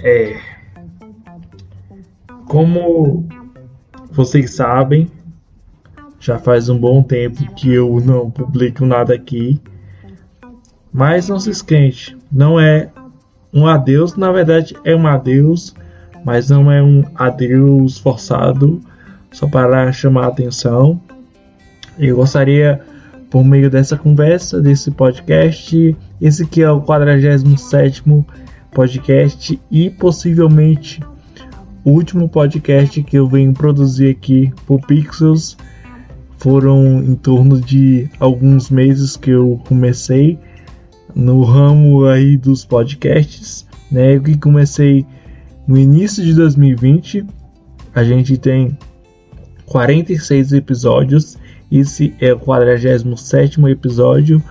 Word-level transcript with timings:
É. 0.00 0.38
Como 2.44 3.26
vocês 4.10 4.54
sabem, 4.54 5.10
já 6.20 6.38
faz 6.38 6.68
um 6.68 6.78
bom 6.78 7.02
tempo 7.02 7.50
que 7.54 7.72
eu 7.72 7.98
não 8.04 8.30
publico 8.30 8.84
nada 8.84 9.14
aqui. 9.14 9.58
Mas 10.92 11.30
não 11.30 11.40
se 11.40 11.48
esquente, 11.48 12.14
não 12.30 12.60
é 12.60 12.90
um 13.54 13.66
adeus, 13.66 14.16
na 14.16 14.30
verdade 14.30 14.76
é 14.84 14.94
um 14.94 15.06
adeus, 15.06 15.74
mas 16.26 16.50
não 16.50 16.70
é 16.70 16.82
um 16.82 17.04
adeus 17.14 17.98
forçado, 17.98 18.82
só 19.32 19.48
para 19.48 19.90
chamar 19.92 20.24
a 20.24 20.28
atenção. 20.28 21.00
Eu 21.98 22.16
gostaria, 22.16 22.80
por 23.28 23.44
meio 23.44 23.68
dessa 23.68 23.96
conversa, 23.96 24.60
desse 24.60 24.90
podcast, 24.90 25.96
esse 26.20 26.46
que 26.46 26.62
é 26.62 26.70
o 26.70 26.80
47 26.80 28.04
podcast 28.72 29.60
e 29.68 29.90
possivelmente 29.90 31.00
o 31.84 31.90
último 31.90 32.28
podcast 32.28 33.02
que 33.02 33.18
eu 33.18 33.26
venho 33.26 33.52
produzir 33.52 34.10
aqui 34.10 34.52
por 34.64 34.80
Pixels. 34.86 35.56
Foram 36.36 37.02
em 37.02 37.16
torno 37.16 37.60
de 37.60 38.08
alguns 38.20 38.70
meses 38.70 39.16
que 39.16 39.30
eu 39.30 39.60
comecei 39.66 40.38
no 41.16 41.42
ramo 41.42 42.04
aí 42.06 42.36
dos 42.36 42.64
podcasts, 42.64 43.66
né? 43.90 44.14
Eu 44.14 44.22
que 44.22 44.38
comecei 44.38 45.04
no 45.66 45.76
início 45.76 46.22
de 46.22 46.32
2020. 46.34 47.26
A 47.92 48.04
gente 48.04 48.36
tem 48.36 48.78
46 49.66 50.52
episódios. 50.52 51.36
Esse 51.70 52.14
é 52.18 52.32
o 52.32 52.38
47 52.38 53.60
episódio 53.66 54.42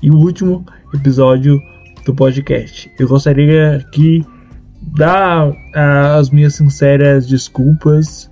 e 0.00 0.10
o 0.10 0.16
último 0.16 0.64
episódio 0.94 1.60
do 2.06 2.14
podcast. 2.14 2.90
Eu 2.98 3.08
gostaria 3.08 3.76
aqui 3.76 4.24
dar 4.96 5.52
as 6.16 6.30
minhas 6.30 6.54
sinceras 6.54 7.26
desculpas 7.26 8.30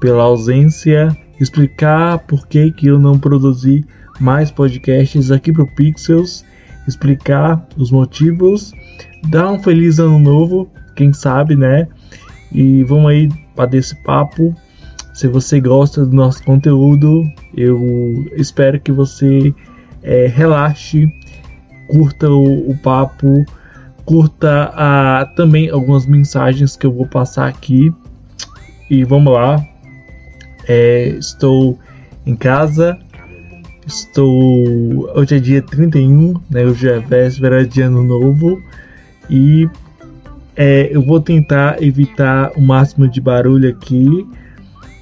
pela 0.00 0.24
ausência, 0.24 1.16
explicar 1.40 2.18
por 2.20 2.48
que, 2.48 2.72
que 2.72 2.88
eu 2.88 2.98
não 2.98 3.18
produzi 3.18 3.84
mais 4.18 4.50
podcasts 4.50 5.30
aqui 5.30 5.52
para 5.52 5.62
o 5.62 5.74
Pixels, 5.74 6.44
explicar 6.88 7.66
os 7.76 7.92
motivos, 7.92 8.72
dar 9.28 9.50
um 9.50 9.62
feliz 9.62 10.00
ano 10.00 10.18
novo, 10.18 10.68
quem 10.96 11.12
sabe, 11.12 11.54
né? 11.54 11.86
E 12.52 12.82
vamos 12.82 13.10
aí 13.10 13.28
para 13.54 13.76
esse 13.76 13.94
papo. 14.02 14.54
Se 15.12 15.28
você 15.28 15.60
gosta 15.60 16.04
do 16.04 16.14
nosso 16.14 16.42
conteúdo, 16.44 17.24
eu 17.56 18.30
espero 18.36 18.80
que 18.80 18.92
você 18.92 19.54
é, 20.02 20.26
relaxe 20.26 21.08
curta 21.90 22.30
o, 22.30 22.70
o 22.70 22.76
papo, 22.76 23.44
curta 24.04 24.70
a, 24.74 25.26
também 25.36 25.68
algumas 25.68 26.06
mensagens 26.06 26.76
que 26.76 26.86
eu 26.86 26.92
vou 26.92 27.06
passar 27.06 27.48
aqui. 27.48 27.92
E 28.88 29.04
vamos 29.04 29.32
lá. 29.32 29.64
É, 30.68 31.08
estou 31.08 31.78
em 32.24 32.36
casa. 32.36 32.98
Estou. 33.86 35.10
Hoje 35.16 35.36
é 35.36 35.40
dia 35.40 35.62
31, 35.62 36.34
né? 36.48 36.64
Hoje 36.64 36.88
é 36.88 36.98
véspera 37.00 37.66
de 37.66 37.82
ano 37.82 38.04
novo. 38.04 38.62
E 39.28 39.68
é, 40.56 40.88
eu 40.92 41.02
vou 41.02 41.20
tentar 41.20 41.82
evitar 41.82 42.52
o 42.56 42.60
máximo 42.60 43.08
de 43.08 43.20
barulho 43.20 43.68
aqui. 43.68 44.26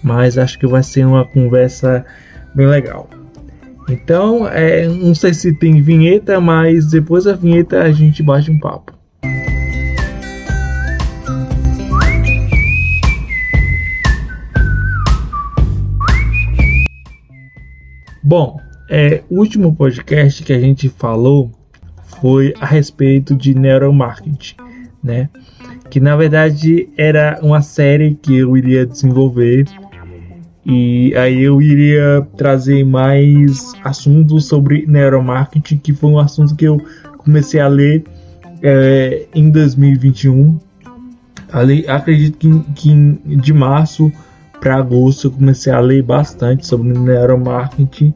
Mas 0.03 0.39
acho 0.39 0.59
que 0.59 0.67
vai 0.67 0.83
ser 0.83 1.07
uma 1.07 1.25
conversa 1.25 2.05
bem 2.55 2.67
legal. 2.67 3.09
Então, 3.89 4.47
é, 4.47 4.87
não 4.87 5.15
sei 5.15 5.33
se 5.33 5.53
tem 5.53 5.81
vinheta, 5.81 6.41
mas 6.41 6.91
depois 6.91 7.25
da 7.25 7.35
vinheta 7.35 7.83
a 7.83 7.91
gente 7.91 8.23
bate 8.23 8.51
um 8.51 8.59
papo. 8.59 8.93
Bom, 18.23 18.61
é, 18.91 19.23
o 19.31 19.39
último 19.39 19.75
podcast 19.75 20.45
que 20.45 20.53
a 20.53 20.61
gente 20.61 20.91
falou 20.91 21.51
foi 22.21 22.53
a 22.61 22.67
respeito 22.67 23.35
de 23.35 23.55
neuromarketing, 23.55 24.57
né? 25.03 25.31
Que 25.89 25.99
na 25.99 26.15
verdade 26.15 26.91
era 26.95 27.39
uma 27.41 27.63
série 27.63 28.15
que 28.17 28.37
eu 28.37 28.55
iria 28.55 28.85
desenvolver 28.85 29.65
e 30.71 31.15
aí 31.17 31.43
eu 31.43 31.63
iria 31.63 32.29
trazer 32.37 32.85
mais 32.85 33.73
assuntos 33.83 34.45
sobre 34.49 34.85
neuromarketing, 34.87 35.79
que 35.79 35.95
foi 35.95 36.11
um 36.11 36.19
assunto 36.19 36.55
que 36.55 36.67
eu 36.67 36.79
comecei 37.17 37.59
a 37.59 37.67
ler 37.67 38.05
é, 38.63 39.27
em 39.35 39.49
2021. 39.49 40.59
Ali, 41.51 41.89
acredito 41.89 42.37
que, 42.37 42.61
que 42.75 43.37
de 43.37 43.53
março 43.55 44.13
para 44.61 44.77
agosto 44.77 45.29
eu 45.29 45.31
comecei 45.31 45.73
a 45.73 45.81
ler 45.81 46.03
bastante 46.03 46.67
sobre 46.67 46.93
neuromarketing. 46.93 48.13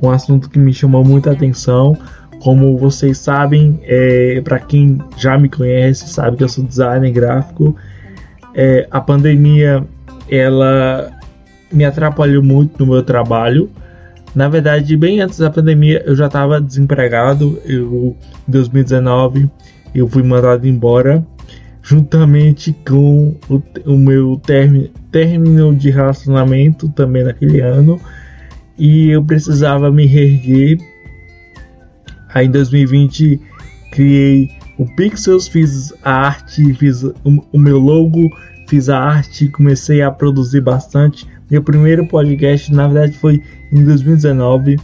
Um 0.00 0.08
assunto 0.08 0.48
que 0.48 0.58
me 0.60 0.72
chamou 0.72 1.04
muita 1.04 1.32
atenção. 1.32 1.98
Como 2.38 2.78
vocês 2.78 3.18
sabem, 3.18 3.80
é, 3.82 4.40
para 4.42 4.60
quem 4.60 4.98
já 5.16 5.36
me 5.36 5.48
conhece, 5.48 6.08
sabe 6.08 6.36
que 6.36 6.44
eu 6.44 6.48
sou 6.48 6.62
designer 6.62 7.10
gráfico. 7.10 7.74
É, 8.54 8.86
a 8.88 9.00
pandemia 9.00 9.84
ela 10.30 11.17
me 11.72 11.84
atrapalhou 11.84 12.42
muito 12.42 12.84
no 12.84 12.92
meu 12.92 13.02
trabalho. 13.02 13.70
Na 14.34 14.48
verdade, 14.48 14.96
bem 14.96 15.20
antes 15.20 15.38
da 15.38 15.50
pandemia, 15.50 16.02
eu 16.06 16.14
já 16.14 16.26
estava 16.26 16.60
desempregado. 16.60 17.60
Eu, 17.64 18.16
em 18.46 18.50
2019, 18.50 19.50
eu 19.94 20.08
fui 20.08 20.22
mandado 20.22 20.66
embora, 20.66 21.26
juntamente 21.82 22.76
com 22.86 23.34
o, 23.48 23.62
o 23.86 23.96
meu 23.96 24.40
término 25.10 25.74
de 25.74 25.90
relacionamento 25.90 26.88
também 26.90 27.24
naquele 27.24 27.60
ano. 27.60 28.00
E 28.78 29.08
eu 29.08 29.24
precisava 29.24 29.90
me 29.90 30.06
reerguer. 30.06 30.78
Aí 32.32 32.46
em 32.46 32.50
2020 32.50 33.40
criei 33.90 34.50
o 34.78 34.86
Pixels, 34.94 35.48
fiz 35.48 35.92
a 36.04 36.26
arte, 36.26 36.72
fiz 36.74 37.02
o, 37.02 37.14
o 37.24 37.58
meu 37.58 37.78
logo, 37.78 38.30
fiz 38.68 38.88
a 38.88 38.98
arte, 39.00 39.48
comecei 39.48 40.02
a 40.02 40.10
produzir 40.10 40.60
bastante 40.60 41.26
meu 41.50 41.62
primeiro 41.62 42.06
podcast, 42.06 42.72
na 42.72 42.86
verdade, 42.86 43.16
foi 43.18 43.42
em 43.72 43.84
2019, 43.84 44.76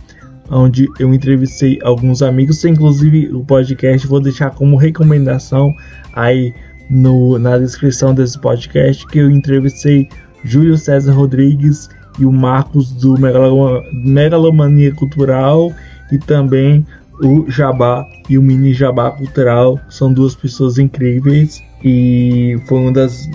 onde 0.50 0.88
eu 0.98 1.12
entrevistei 1.12 1.78
alguns 1.82 2.22
amigos. 2.22 2.64
Inclusive, 2.64 3.28
o 3.34 3.44
podcast 3.44 4.06
vou 4.06 4.20
deixar 4.20 4.50
como 4.50 4.76
recomendação 4.76 5.74
aí 6.14 6.54
no, 6.88 7.38
na 7.38 7.58
descrição 7.58 8.14
desse 8.14 8.38
podcast 8.38 9.06
que 9.06 9.18
eu 9.18 9.30
entrevistei 9.30 10.08
Júlio 10.44 10.76
César 10.76 11.12
Rodrigues 11.12 11.88
e 12.18 12.24
o 12.24 12.32
Marcos 12.32 12.92
do 12.92 13.16
Megalomania 13.18 14.94
Cultural 14.94 15.72
e 16.12 16.18
também 16.18 16.86
o 17.22 17.50
Jabá 17.50 18.06
e 18.28 18.38
o 18.38 18.42
Mini 18.42 18.72
Jabá 18.72 19.10
Cultural. 19.10 19.80
São 19.88 20.12
duas 20.12 20.34
pessoas 20.34 20.78
incríveis 20.78 21.62
e 21.82 22.58
foi 22.66 22.78
uma 22.78 22.92
das 22.92 23.28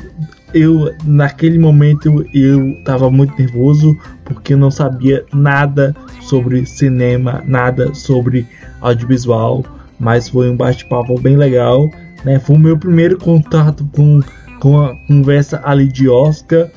eu 0.53 0.93
naquele 1.03 1.59
momento 1.59 2.25
eu 2.33 2.69
estava 2.71 3.09
muito 3.09 3.37
nervoso 3.37 3.97
porque 4.25 4.53
eu 4.53 4.57
não 4.57 4.71
sabia 4.71 5.25
nada 5.33 5.95
sobre 6.21 6.65
cinema, 6.65 7.43
nada 7.45 7.93
sobre 7.93 8.47
audiovisual, 8.81 9.63
mas 9.99 10.29
foi 10.29 10.49
um 10.49 10.55
bate-papo 10.55 11.19
bem 11.19 11.35
legal, 11.35 11.89
né? 12.23 12.39
Foi 12.39 12.55
o 12.55 12.59
meu 12.59 12.77
primeiro 12.77 13.17
contato 13.17 13.87
com, 13.95 14.21
com 14.59 14.79
a 14.79 14.95
conversa 15.07 15.61
ali 15.63 15.87
de 15.87 16.07
Oscar, 16.07 16.69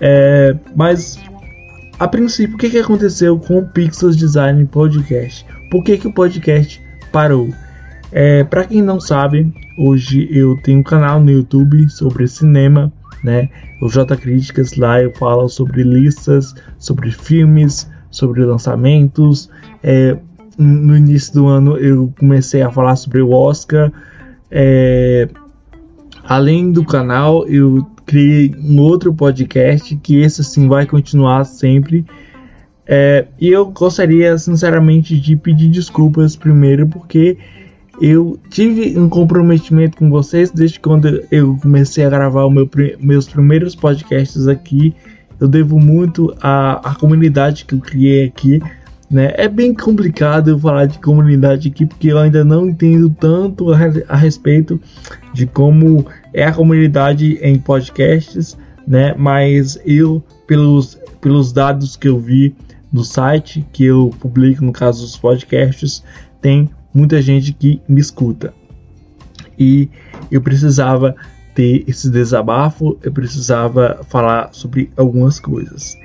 é, 0.00 0.56
mas 0.74 1.18
a 1.98 2.08
princípio 2.08 2.56
o 2.56 2.58
que, 2.58 2.70
que 2.70 2.78
aconteceu 2.78 3.38
com 3.38 3.58
o 3.58 3.68
Pixels 3.68 4.16
Design 4.16 4.64
Podcast? 4.66 5.46
Por 5.70 5.82
que, 5.82 5.98
que 5.98 6.08
o 6.08 6.12
podcast 6.12 6.82
parou? 7.10 7.48
É, 8.10 8.44
Para 8.44 8.64
quem 8.64 8.82
não 8.82 9.00
sabe, 9.00 9.50
hoje 9.78 10.28
eu 10.30 10.56
tenho 10.62 10.80
um 10.80 10.82
canal 10.82 11.20
no 11.20 11.30
YouTube 11.30 11.88
sobre 11.88 12.26
cinema 12.28 12.92
né? 13.22 13.48
O 13.80 13.88
J 13.88 14.16
Críticas 14.16 14.76
lá 14.76 15.00
eu 15.00 15.12
falo 15.12 15.48
sobre 15.48 15.82
listas, 15.82 16.54
sobre 16.78 17.10
filmes, 17.10 17.90
sobre 18.10 18.44
lançamentos. 18.44 19.50
É, 19.82 20.16
no 20.58 20.96
início 20.96 21.34
do 21.34 21.46
ano 21.46 21.76
eu 21.76 22.12
comecei 22.18 22.62
a 22.62 22.70
falar 22.70 22.96
sobre 22.96 23.20
o 23.20 23.30
Oscar. 23.30 23.92
É, 24.50 25.28
além 26.24 26.72
do 26.72 26.84
canal, 26.84 27.46
eu 27.46 27.86
criei 28.04 28.54
um 28.58 28.78
outro 28.80 29.14
podcast 29.14 29.96
que 29.96 30.20
esse 30.20 30.42
sim 30.44 30.68
vai 30.68 30.86
continuar 30.86 31.44
sempre. 31.44 32.04
É, 32.86 33.26
e 33.40 33.48
eu 33.48 33.66
gostaria 33.66 34.36
sinceramente 34.36 35.18
de 35.18 35.36
pedir 35.36 35.68
desculpas 35.68 36.36
primeiro 36.36 36.86
porque 36.88 37.38
eu 38.02 38.36
tive 38.50 38.98
um 38.98 39.08
comprometimento 39.08 39.96
com 39.96 40.10
vocês 40.10 40.50
desde 40.50 40.80
quando 40.80 41.22
eu 41.30 41.56
comecei 41.62 42.04
a 42.04 42.10
gravar 42.10 42.50
meu, 42.50 42.68
meus 42.98 43.28
primeiros 43.28 43.76
podcasts 43.76 44.48
aqui. 44.48 44.92
eu 45.38 45.46
devo 45.46 45.78
muito 45.78 46.34
à, 46.40 46.90
à 46.90 46.96
comunidade 46.96 47.64
que 47.64 47.76
eu 47.76 47.78
criei 47.78 48.24
aqui. 48.24 48.60
Né? 49.08 49.32
É 49.36 49.46
bem 49.46 49.72
complicado 49.72 50.50
eu 50.50 50.58
falar 50.58 50.86
de 50.86 50.98
comunidade 50.98 51.68
aqui 51.68 51.86
porque 51.86 52.08
eu 52.08 52.18
ainda 52.18 52.42
não 52.42 52.70
entendo 52.70 53.08
tanto 53.08 53.72
a, 53.72 53.78
a 54.08 54.16
respeito 54.16 54.80
de 55.32 55.46
como 55.46 56.04
é 56.34 56.44
a 56.44 56.52
comunidade 56.52 57.38
em 57.40 57.56
podcasts, 57.56 58.58
né? 58.84 59.14
Mas 59.16 59.78
eu, 59.86 60.20
pelos, 60.48 60.98
pelos 61.20 61.52
dados 61.52 61.94
que 61.94 62.08
eu 62.08 62.18
vi 62.18 62.52
no 62.92 63.04
site 63.04 63.64
que 63.72 63.84
eu 63.84 64.10
publico, 64.18 64.64
no 64.64 64.72
caso 64.72 65.02
dos 65.02 65.16
podcasts, 65.16 66.02
tem 66.40 66.68
muita 66.92 67.20
gente 67.20 67.52
que 67.52 67.80
me 67.88 68.00
escuta. 68.00 68.52
E 69.58 69.88
eu 70.30 70.40
precisava 70.40 71.14
ter 71.54 71.84
esse 71.86 72.10
desabafo, 72.10 72.98
eu 73.02 73.12
precisava 73.12 74.00
falar 74.08 74.50
sobre 74.52 74.90
algumas 74.96 75.38
coisas. 75.38 75.96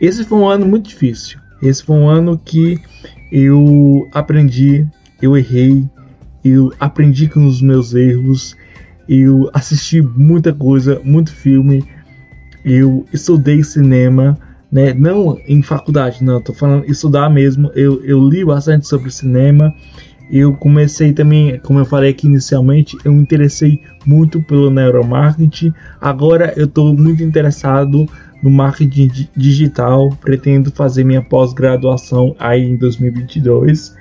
Esse 0.00 0.24
foi 0.24 0.38
um 0.38 0.48
ano 0.48 0.66
muito 0.66 0.88
difícil. 0.88 1.38
Esse 1.62 1.84
foi 1.84 1.96
um 1.96 2.08
ano 2.08 2.40
que 2.42 2.80
eu 3.30 4.08
aprendi, 4.12 4.86
eu 5.20 5.36
errei, 5.36 5.86
eu 6.42 6.72
aprendi 6.80 7.28
com 7.28 7.46
os 7.46 7.60
meus 7.60 7.94
erros, 7.94 8.56
eu 9.08 9.50
assisti 9.52 10.00
muita 10.00 10.52
coisa, 10.52 11.00
muito 11.04 11.32
filme, 11.32 11.84
eu 12.64 13.06
estudei 13.12 13.62
cinema, 13.62 14.38
né? 14.70 14.94
Não 14.94 15.38
em 15.46 15.62
faculdade, 15.62 16.22
não, 16.22 16.40
tô 16.40 16.52
falando 16.52 16.84
estudar 16.90 17.28
mesmo. 17.28 17.70
Eu, 17.74 18.04
eu 18.04 18.20
li 18.28 18.44
bastante 18.44 18.86
sobre 18.86 19.10
cinema. 19.10 19.74
Eu 20.30 20.54
comecei 20.54 21.12
também, 21.12 21.58
como 21.58 21.80
eu 21.80 21.84
falei 21.84 22.10
aqui 22.10 22.26
inicialmente, 22.28 22.96
eu 23.04 23.12
me 23.12 23.20
interessei 23.20 23.82
muito 24.06 24.40
pelo 24.40 24.70
neuromarketing. 24.70 25.74
Agora 26.00 26.54
eu 26.56 26.66
estou 26.66 26.94
muito 26.94 27.22
interessado 27.22 28.06
no 28.42 28.50
marketing 28.50 29.28
digital, 29.36 30.08
pretendo 30.20 30.70
fazer 30.70 31.04
minha 31.04 31.20
pós-graduação 31.20 32.34
aí 32.38 32.62
em 32.70 32.76
2022. 32.76 33.96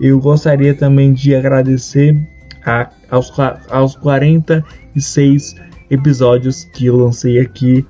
Eu 0.00 0.20
gostaria 0.20 0.74
também 0.74 1.12
de 1.12 1.34
agradecer 1.34 2.16
a, 2.64 2.90
aos, 3.10 3.32
aos 3.68 3.96
46 3.96 5.56
episódios 5.90 6.64
que 6.72 6.86
eu 6.86 6.96
lancei 6.96 7.40
aqui. 7.40 7.84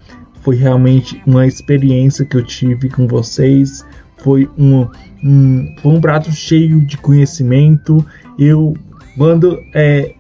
Foi 0.44 0.55
realmente 0.56 1.20
uma 1.26 1.46
experiência 1.46 2.25
que 2.25 2.37
eu 2.37 2.44
tive 2.44 2.88
com 2.88 3.08
vocês. 3.08 3.85
Foi 4.19 4.49
um, 4.56 4.87
um, 5.25 5.75
foi 5.81 5.93
um 5.93 6.00
prato 6.00 6.31
cheio 6.31 6.81
de 6.81 6.96
conhecimento. 6.99 8.05
Eu 8.38 8.75
quando 9.17 9.58
é, 9.75 10.14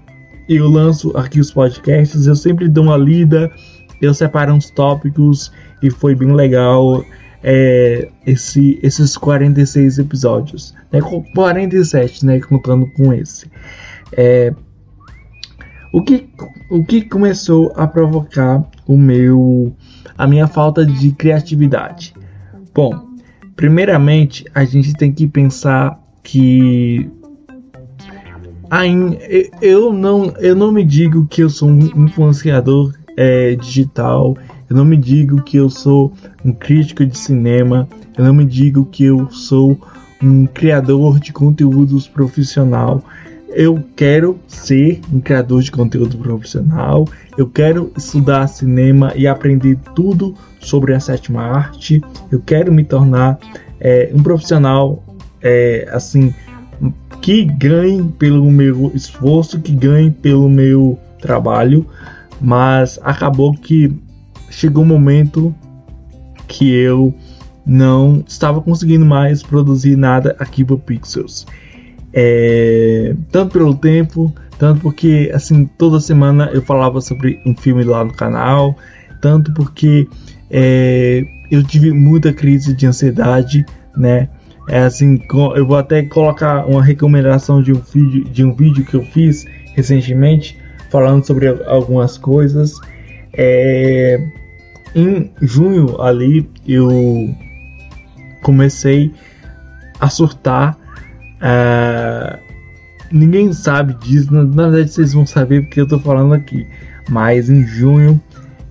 eu 0.48 0.68
lanço 0.68 1.16
aqui 1.16 1.40
os 1.40 1.50
podcasts, 1.50 2.26
eu 2.26 2.36
sempre 2.36 2.68
dou 2.68 2.84
uma 2.84 2.96
lida, 2.96 3.50
eu 4.00 4.14
separo 4.14 4.52
uns 4.52 4.70
tópicos 4.70 5.52
e 5.82 5.90
foi 5.90 6.14
bem 6.14 6.32
legal 6.32 7.04
é, 7.42 8.08
esse, 8.26 8.78
esses 8.82 9.16
46 9.16 9.98
episódios. 9.98 10.74
Né? 10.92 11.00
47, 11.34 12.24
né? 12.24 12.40
Contando 12.40 12.86
com 12.92 13.12
esse. 13.12 13.50
É, 14.12 14.54
o, 15.92 16.02
que, 16.02 16.28
o 16.70 16.84
que 16.84 17.02
começou 17.02 17.72
a 17.76 17.86
provocar 17.86 18.64
o 18.86 18.96
meu 18.96 19.74
a 20.16 20.26
minha 20.26 20.46
falta 20.46 20.84
de 20.84 21.12
criatividade? 21.12 22.14
Bom, 22.74 23.14
primeiramente 23.56 24.44
a 24.54 24.64
gente 24.64 24.92
tem 24.94 25.12
que 25.12 25.26
pensar 25.26 25.98
que 26.22 27.10
eu 29.60 29.92
não 29.92 30.32
eu 30.38 30.56
não 30.56 30.72
me 30.72 30.84
digo 30.84 31.26
que 31.26 31.42
eu 31.42 31.50
sou 31.50 31.68
um 31.68 31.78
influenciador 32.04 32.92
é, 33.16 33.54
digital 33.54 34.36
eu 34.68 34.76
não 34.76 34.84
me 34.84 34.96
digo 34.96 35.42
que 35.42 35.56
eu 35.56 35.68
sou 35.68 36.12
um 36.44 36.52
crítico 36.52 37.04
de 37.04 37.16
cinema, 37.16 37.86
eu 38.16 38.24
não 38.24 38.32
me 38.32 38.44
digo 38.44 38.86
que 38.86 39.04
eu 39.04 39.30
sou 39.30 39.78
um 40.22 40.46
criador 40.46 41.20
de 41.20 41.32
conteúdos 41.32 42.08
profissional. 42.08 43.02
Eu 43.56 43.84
quero 43.94 44.38
ser 44.48 45.00
um 45.12 45.20
criador 45.20 45.62
de 45.62 45.70
conteúdo 45.70 46.18
profissional, 46.18 47.06
eu 47.38 47.48
quero 47.48 47.92
estudar 47.96 48.48
cinema 48.48 49.12
e 49.14 49.28
aprender 49.28 49.78
tudo 49.94 50.34
sobre 50.58 50.92
a 50.92 50.98
sétima 50.98 51.42
arte, 51.42 52.02
eu 52.32 52.40
quero 52.40 52.72
me 52.72 52.84
tornar 52.84 53.38
é, 53.80 54.10
um 54.12 54.20
profissional 54.22 55.04
é, 55.40 55.88
assim 55.92 56.34
que 57.22 57.44
ganhe 57.44 58.02
pelo 58.18 58.50
meu 58.50 58.90
esforço, 58.92 59.60
que 59.60 59.72
ganhe 59.72 60.10
pelo 60.10 60.48
meu 60.48 60.98
trabalho, 61.20 61.86
mas 62.40 62.98
acabou 63.02 63.54
que 63.54 63.92
chegou 64.50 64.82
um 64.82 64.86
momento 64.86 65.54
que 66.48 66.74
eu 66.74 67.14
não 67.64 68.22
estava 68.26 68.60
conseguindo 68.60 69.06
mais 69.06 69.42
produzir 69.42 69.96
nada 69.96 70.34
aqui 70.38 70.64
para 70.64 70.76
Pixels. 70.76 71.46
É, 72.16 73.14
tanto 73.32 73.52
pelo 73.54 73.74
tempo, 73.74 74.32
tanto 74.56 74.80
porque 74.80 75.30
assim 75.34 75.66
toda 75.66 75.98
semana 75.98 76.48
eu 76.52 76.62
falava 76.62 77.00
sobre 77.00 77.40
um 77.44 77.56
filme 77.56 77.82
lá 77.82 78.04
no 78.04 78.12
canal, 78.12 78.76
tanto 79.20 79.52
porque 79.52 80.06
é, 80.48 81.24
eu 81.50 81.64
tive 81.64 81.90
muita 81.90 82.32
crise 82.32 82.72
de 82.72 82.86
ansiedade, 82.86 83.66
né? 83.96 84.28
É 84.68 84.78
assim, 84.78 85.20
eu 85.56 85.66
vou 85.66 85.76
até 85.76 86.02
colocar 86.02 86.64
uma 86.66 86.82
recomendação 86.82 87.62
de 87.62 87.72
um 87.72 87.80
vídeo, 87.80 88.24
de 88.24 88.44
um 88.44 88.54
vídeo 88.54 88.84
que 88.84 88.94
eu 88.94 89.02
fiz 89.02 89.44
recentemente 89.74 90.56
falando 90.90 91.26
sobre 91.26 91.48
algumas 91.66 92.16
coisas. 92.16 92.80
É, 93.32 94.24
em 94.94 95.32
junho 95.42 96.00
ali 96.00 96.48
eu 96.66 97.34
comecei 98.42 99.12
a 100.00 100.08
surtar. 100.08 100.78
Uh, 101.44 102.38
ninguém 103.12 103.52
sabe 103.52 103.92
disso, 103.94 104.32
na, 104.32 104.44
na, 104.44 104.70
verdade 104.70 104.92
vocês 104.92 105.12
vão 105.12 105.26
saber 105.26 105.62
porque 105.62 105.80
eu 105.80 105.86
tô 105.86 105.98
falando 105.98 106.32
aqui. 106.32 106.66
Mas 107.10 107.50
em 107.50 107.62
junho 107.66 108.18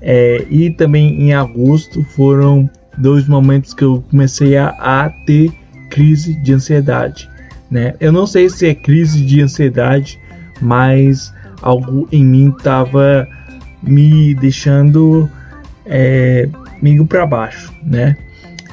é, 0.01 0.45
e 0.49 0.71
também 0.71 1.21
em 1.21 1.33
agosto 1.33 2.03
foram 2.03 2.69
dois 2.97 3.27
momentos 3.27 3.73
que 3.73 3.83
eu 3.83 4.03
comecei 4.09 4.57
a, 4.57 4.69
a 4.69 5.09
ter 5.25 5.51
crise 5.89 6.33
de 6.33 6.53
ansiedade. 6.53 7.29
Né? 7.69 7.93
Eu 7.99 8.11
não 8.11 8.25
sei 8.25 8.49
se 8.49 8.67
é 8.67 8.73
crise 8.73 9.23
de 9.23 9.41
ansiedade, 9.41 10.19
mas 10.59 11.33
algo 11.61 12.07
em 12.11 12.25
mim 12.25 12.53
estava 12.57 13.27
me 13.81 14.33
deixando 14.35 15.29
é, 15.85 16.49
meio 16.81 17.05
para 17.05 17.25
baixo, 17.25 17.71
né? 17.83 18.17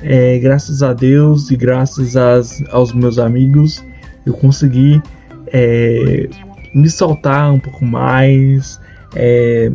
É, 0.03 0.38
graças 0.38 0.82
a 0.82 0.94
Deus 0.94 1.50
e 1.50 1.56
graças 1.56 2.17
às, 2.17 2.62
aos 2.70 2.93
meus 2.93 3.19
amigos 3.19 3.84
eu 4.24 4.32
consegui 4.34 5.03
é, 5.46 6.29
me 6.74 6.89
soltar 6.89 7.53
um 7.53 7.58
pouco 7.58 7.84
mais. 7.84 8.81
É, 9.15 9.70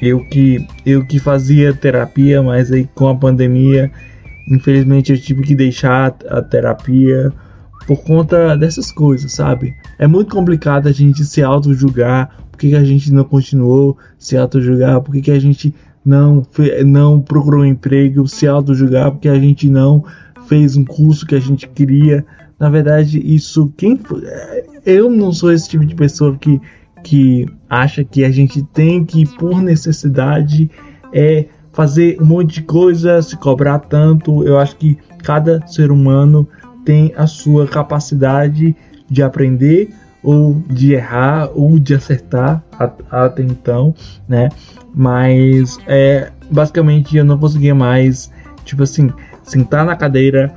eu 0.00 0.24
que 0.28 0.66
eu 0.84 1.04
que 1.06 1.18
fazia 1.18 1.72
terapia, 1.72 2.42
mas 2.42 2.70
aí 2.70 2.88
com 2.94 3.08
a 3.08 3.14
pandemia, 3.14 3.90
infelizmente 4.50 5.12
eu 5.12 5.18
tive 5.18 5.42
que 5.42 5.54
deixar 5.54 6.14
a 6.28 6.42
terapia 6.42 7.32
por 7.86 8.02
conta 8.02 8.56
dessas 8.56 8.90
coisas, 8.90 9.32
sabe? 9.32 9.74
É 9.98 10.06
muito 10.06 10.34
complicado 10.34 10.88
a 10.88 10.92
gente 10.92 11.24
se 11.24 11.42
auto 11.42 11.74
julgar, 11.74 12.36
por 12.50 12.58
que, 12.58 12.74
a 12.74 12.84
gente 12.84 13.12
não 13.12 13.24
continuou 13.24 13.96
se 14.18 14.36
auto 14.36 14.60
julgar, 14.60 15.00
por 15.00 15.12
que, 15.12 15.22
que 15.22 15.30
a 15.30 15.38
gente 15.38 15.74
não, 16.04 16.46
não 16.84 17.20
procurou 17.20 17.62
um 17.62 17.64
emprego, 17.64 18.28
se 18.28 18.46
auto-julgar 18.46 19.10
porque 19.10 19.28
a 19.28 19.38
gente 19.38 19.68
não 19.68 20.04
fez 20.46 20.76
um 20.76 20.84
curso 20.84 21.26
que 21.26 21.34
a 21.34 21.40
gente 21.40 21.66
queria. 21.68 22.24
Na 22.64 22.70
verdade, 22.70 23.20
isso 23.22 23.70
quem 23.76 24.00
eu 24.86 25.10
não 25.10 25.34
sou 25.34 25.52
esse 25.52 25.68
tipo 25.68 25.84
de 25.84 25.94
pessoa 25.94 26.34
que 26.34 26.58
que 27.02 27.46
acha 27.68 28.02
que 28.02 28.24
a 28.24 28.30
gente 28.30 28.62
tem 28.62 29.04
que 29.04 29.26
por 29.36 29.60
necessidade 29.60 30.70
é 31.12 31.44
fazer 31.74 32.16
um 32.18 32.24
monte 32.24 32.54
de 32.54 32.62
coisa, 32.62 33.20
se 33.20 33.36
cobrar 33.36 33.80
tanto. 33.80 34.42
Eu 34.44 34.58
acho 34.58 34.76
que 34.76 34.96
cada 35.22 35.60
ser 35.66 35.90
humano 35.90 36.48
tem 36.86 37.12
a 37.18 37.26
sua 37.26 37.66
capacidade 37.66 38.74
de 39.10 39.22
aprender 39.22 39.90
ou 40.22 40.54
de 40.66 40.94
errar 40.94 41.50
ou 41.54 41.78
de 41.78 41.94
acertar 41.94 42.64
até 43.10 43.42
então, 43.42 43.94
né? 44.26 44.48
Mas 44.94 45.78
é 45.86 46.32
basicamente 46.50 47.14
eu 47.14 47.26
não 47.26 47.36
conseguia 47.36 47.74
mais, 47.74 48.32
tipo 48.64 48.84
assim, 48.84 49.12
sentar 49.42 49.84
na 49.84 49.94
cadeira, 49.94 50.50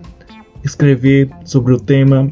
escrever 0.67 1.29
sobre 1.43 1.73
o 1.73 1.79
tema, 1.79 2.29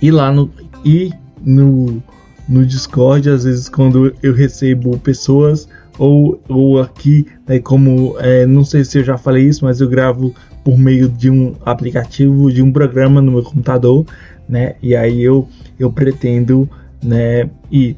ir 0.00 0.10
lá 0.10 0.32
no 0.32 0.50
ir 0.84 1.12
no 1.40 2.02
no 2.48 2.66
Discord, 2.66 3.30
às 3.30 3.44
vezes 3.44 3.68
quando 3.68 4.14
eu 4.22 4.34
recebo 4.34 4.98
pessoas 4.98 5.68
ou, 5.98 6.42
ou 6.48 6.80
aqui, 6.80 7.26
né, 7.46 7.58
como 7.58 8.16
é, 8.18 8.44
não 8.46 8.64
sei 8.64 8.84
se 8.84 8.98
eu 8.98 9.04
já 9.04 9.16
falei 9.16 9.44
isso, 9.46 9.64
mas 9.64 9.80
eu 9.80 9.88
gravo 9.88 10.34
por 10.64 10.78
meio 10.78 11.08
de 11.08 11.30
um 11.30 11.54
aplicativo, 11.64 12.52
de 12.52 12.62
um 12.62 12.72
programa 12.72 13.20
no 13.20 13.32
meu 13.32 13.42
computador, 13.42 14.06
né? 14.48 14.74
E 14.82 14.94
aí 14.94 15.22
eu 15.22 15.48
eu 15.78 15.90
pretendo, 15.90 16.68
né? 17.02 17.48
E 17.70 17.96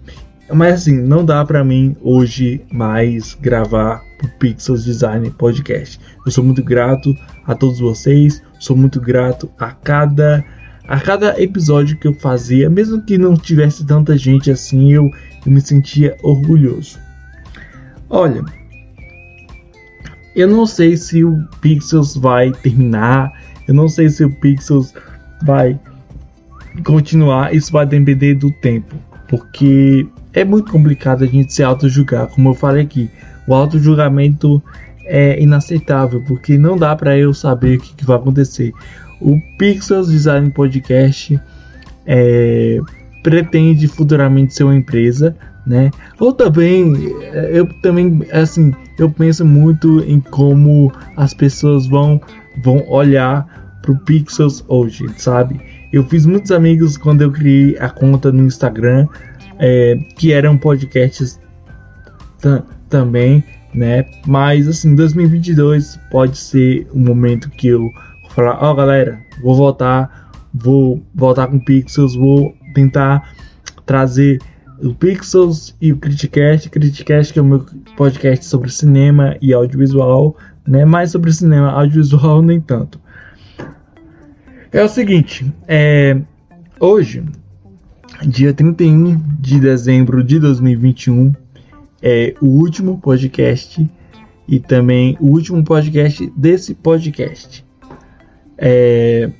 mas 0.54 0.74
assim, 0.74 1.00
não 1.00 1.24
dá 1.24 1.44
para 1.44 1.64
mim 1.64 1.96
hoje 2.00 2.62
mais 2.72 3.34
gravar 3.34 4.02
o 4.22 4.28
Pixels 4.38 4.84
Design 4.84 5.28
Podcast. 5.30 6.00
Eu 6.24 6.30
sou 6.30 6.44
muito 6.44 6.62
grato 6.62 7.14
a 7.44 7.54
todos 7.54 7.80
vocês, 7.80 8.42
sou 8.58 8.76
muito 8.76 9.00
grato 9.00 9.50
a 9.58 9.70
cada 9.72 10.44
a 10.86 11.00
cada 11.00 11.42
episódio 11.42 11.96
que 11.96 12.06
eu 12.06 12.12
fazia, 12.12 12.68
mesmo 12.68 13.00
que 13.02 13.16
não 13.16 13.36
tivesse 13.36 13.86
tanta 13.86 14.18
gente 14.18 14.50
assim, 14.50 14.92
eu, 14.92 15.10
eu 15.44 15.50
me 15.50 15.60
sentia 15.60 16.14
orgulhoso. 16.22 16.98
Olha, 18.10 18.44
eu 20.36 20.46
não 20.46 20.66
sei 20.66 20.96
se 20.96 21.24
o 21.24 21.42
Pixels 21.62 22.14
vai 22.16 22.52
terminar, 22.52 23.32
eu 23.66 23.72
não 23.72 23.88
sei 23.88 24.10
se 24.10 24.24
o 24.24 24.30
Pixels 24.30 24.92
vai 25.42 25.78
continuar, 26.84 27.54
isso 27.54 27.72
vai 27.72 27.86
depender 27.86 28.34
do 28.34 28.50
tempo, 28.50 28.94
porque 29.26 30.06
é 30.34 30.44
muito 30.44 30.72
complicado 30.72 31.22
a 31.22 31.26
gente 31.26 31.52
se 31.52 31.62
auto-julgar, 31.62 32.26
como 32.26 32.50
eu 32.50 32.54
falei 32.54 32.82
aqui. 32.82 33.08
O 33.46 33.54
auto-julgamento 33.54 34.62
é 35.06 35.40
inaceitável, 35.40 36.22
porque 36.26 36.58
não 36.58 36.76
dá 36.76 36.94
para 36.96 37.16
eu 37.16 37.32
saber 37.32 37.78
o 37.78 37.80
que, 37.80 37.94
que, 37.94 38.04
vai 38.04 38.16
acontecer. 38.16 38.72
O 39.20 39.40
Pixels 39.58 40.08
Design 40.08 40.50
Podcast 40.50 41.38
é, 42.06 42.80
pretende 43.22 43.86
futuramente 43.86 44.54
ser 44.54 44.64
uma 44.64 44.74
empresa, 44.74 45.36
né? 45.66 45.90
Ou 46.18 46.32
também, 46.32 46.94
eu 47.50 47.66
também, 47.80 48.26
assim, 48.32 48.74
eu 48.98 49.10
penso 49.10 49.44
muito 49.44 50.00
em 50.00 50.20
como 50.20 50.92
as 51.16 51.32
pessoas 51.32 51.86
vão, 51.86 52.20
vão 52.62 52.84
olhar 52.88 53.78
pro 53.82 53.96
Pixels 53.98 54.64
hoje, 54.66 55.06
sabe? 55.16 55.60
Eu 55.92 56.02
fiz 56.04 56.26
muitos 56.26 56.50
amigos 56.50 56.96
quando 56.96 57.22
eu 57.22 57.30
criei 57.30 57.78
a 57.78 57.88
conta 57.88 58.32
no 58.32 58.44
Instagram, 58.44 59.06
é, 59.58 59.96
que 60.16 60.32
eram 60.32 60.56
podcasts 60.56 61.40
também, 62.88 63.42
né? 63.74 64.04
Mas 64.26 64.68
assim, 64.68 64.94
2022 64.94 65.98
pode 66.10 66.36
ser 66.36 66.86
um 66.92 67.00
momento 67.00 67.50
que 67.50 67.68
eu 67.68 67.90
falar, 68.30 68.58
ó 68.62 68.72
oh, 68.72 68.74
galera, 68.74 69.18
vou 69.42 69.54
voltar, 69.54 70.30
vou 70.52 71.02
voltar 71.14 71.46
com 71.46 71.58
Pixels, 71.58 72.14
vou 72.14 72.54
tentar 72.74 73.32
trazer 73.86 74.40
o 74.82 74.94
Pixels 74.94 75.74
e 75.80 75.92
o 75.92 75.96
Criticast, 75.96 76.68
Criticast 76.68 77.32
que 77.32 77.38
é 77.38 77.42
o 77.42 77.44
meu 77.44 77.64
podcast 77.96 78.44
sobre 78.44 78.70
cinema 78.70 79.36
e 79.40 79.52
audiovisual, 79.52 80.36
né? 80.66 80.84
Mais 80.84 81.10
sobre 81.10 81.32
cinema, 81.32 81.70
audiovisual 81.70 82.42
nem 82.42 82.60
tanto. 82.60 83.00
É 84.72 84.82
o 84.82 84.88
seguinte, 84.88 85.46
é, 85.68 86.20
hoje 86.80 87.22
dia 88.22 88.52
31 88.52 89.20
de 89.40 89.58
dezembro 89.58 90.22
de 90.22 90.38
2021, 90.38 91.32
é 92.02 92.34
o 92.40 92.46
último 92.46 92.98
podcast 92.98 93.88
e 94.46 94.60
também 94.60 95.16
o 95.20 95.26
último 95.28 95.64
podcast 95.64 96.30
desse 96.36 96.74
podcast. 96.74 97.64
É, 98.56 99.30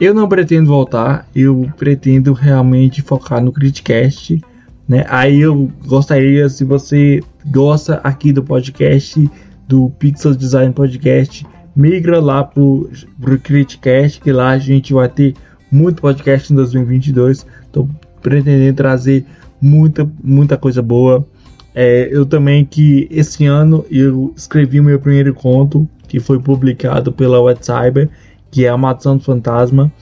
eu 0.00 0.12
não 0.12 0.28
pretendo 0.28 0.66
voltar, 0.66 1.28
eu 1.34 1.70
pretendo 1.76 2.32
realmente 2.32 3.02
focar 3.02 3.42
no 3.42 3.52
Criticast. 3.52 4.40
Né? 4.88 5.04
Aí 5.08 5.40
eu 5.40 5.70
gostaria, 5.86 6.48
se 6.48 6.64
você 6.64 7.22
gosta 7.46 8.00
aqui 8.04 8.32
do 8.32 8.42
podcast, 8.42 9.30
do 9.66 9.90
Pixel 9.98 10.34
Design 10.34 10.72
Podcast, 10.72 11.46
migra 11.74 12.20
lá 12.20 12.44
pro, 12.44 12.90
pro 13.20 13.38
Criticast, 13.38 14.20
que 14.20 14.32
lá 14.32 14.50
a 14.50 14.58
gente 14.58 14.92
vai 14.92 15.08
ter 15.08 15.34
muito 15.70 16.00
podcast 16.00 16.52
em 16.52 16.56
2022. 16.56 17.46
Tô 17.72 17.88
pretendendo 18.26 18.76
trazer 18.76 19.24
muita, 19.62 20.10
muita 20.20 20.56
coisa 20.56 20.82
boa. 20.82 21.24
É, 21.72 22.08
eu 22.10 22.26
também 22.26 22.64
que 22.64 23.06
esse 23.08 23.46
ano 23.46 23.86
eu 23.88 24.34
escrevi 24.36 24.80
meu 24.80 24.98
primeiro 24.98 25.32
conto 25.32 25.88
que 26.08 26.18
foi 26.18 26.40
publicado 26.40 27.12
pela 27.12 27.40
WhatsApp, 27.40 28.08
que 28.50 28.66
é 28.66 28.68
a 28.68 28.76
Mação 28.76 29.16
do 29.16 29.22
Fantasma, 29.22 29.92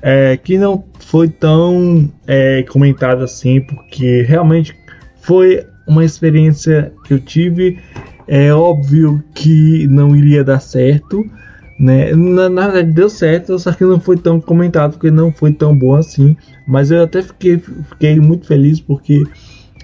é, 0.00 0.36
que 0.36 0.56
não 0.56 0.84
foi 1.00 1.28
tão 1.28 2.08
é, 2.28 2.62
comentado 2.62 3.24
assim, 3.24 3.60
porque 3.60 4.22
realmente 4.22 4.72
foi 5.20 5.66
uma 5.84 6.04
experiência 6.04 6.92
que 7.04 7.14
eu 7.14 7.18
tive. 7.18 7.80
É 8.28 8.54
óbvio 8.54 9.20
que 9.34 9.88
não 9.88 10.14
iria 10.14 10.44
dar 10.44 10.60
certo, 10.60 11.24
né? 11.78 12.12
Na, 12.14 12.48
na 12.48 12.68
verdade 12.68 12.92
deu 12.92 13.08
certo, 13.08 13.58
só 13.58 13.72
que 13.72 13.84
não 13.84 14.00
foi 14.00 14.16
tão 14.16 14.40
comentado 14.40 14.92
porque 14.92 15.10
não 15.10 15.32
foi 15.32 15.52
tão 15.52 15.76
bom 15.76 15.94
assim. 15.94 16.36
Mas 16.66 16.90
eu 16.90 17.02
até 17.02 17.22
fiquei, 17.22 17.58
fiquei 17.58 18.18
muito 18.18 18.46
feliz 18.46 18.80
porque 18.80 19.22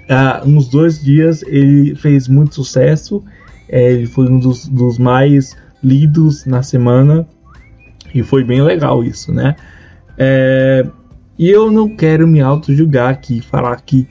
há 0.08 0.42
uns 0.44 0.68
dois 0.68 1.02
dias 1.02 1.42
ele 1.46 1.94
fez 1.94 2.26
muito 2.26 2.54
sucesso. 2.54 3.22
É, 3.68 3.92
ele 3.92 4.06
foi 4.06 4.28
um 4.28 4.38
dos, 4.38 4.66
dos, 4.68 4.98
mais 4.98 5.56
lidos 5.82 6.44
na 6.44 6.62
semana 6.62 7.26
e 8.14 8.22
foi 8.22 8.44
bem 8.44 8.62
legal 8.62 9.02
isso, 9.04 9.32
né? 9.32 9.56
É, 10.18 10.86
e 11.38 11.48
eu 11.48 11.70
não 11.70 11.88
quero 11.88 12.26
me 12.26 12.40
auto-julgar 12.40 13.10
aqui, 13.10 13.40
falar 13.40 13.76
que 13.80 14.06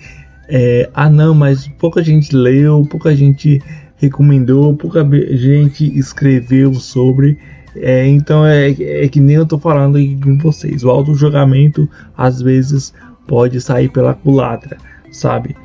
é, 0.50 0.90
ah 0.94 1.10
não, 1.10 1.34
mas 1.34 1.68
pouca 1.80 2.04
gente 2.04 2.36
leu, 2.36 2.86
pouca 2.90 3.16
gente 3.16 3.62
recomendou, 3.98 4.76
pouca 4.76 5.08
gente 5.36 5.98
escreveu 5.98 6.74
sobre. 6.74 7.38
É, 7.76 8.08
então 8.08 8.46
é, 8.46 8.70
é, 8.70 9.08
que 9.08 9.20
nem 9.20 9.36
eu 9.36 9.46
tô 9.46 9.58
falando 9.58 9.98
aqui 9.98 10.20
com 10.22 10.38
vocês. 10.38 10.84
O 10.84 10.90
auto-julgamento 10.90 11.90
às 12.16 12.42
vezes 12.42 12.94
pode 13.28 13.60
sair 13.62 13.90
pela 13.90 14.14
culatra, 14.14 14.78
sabe? 15.12 15.56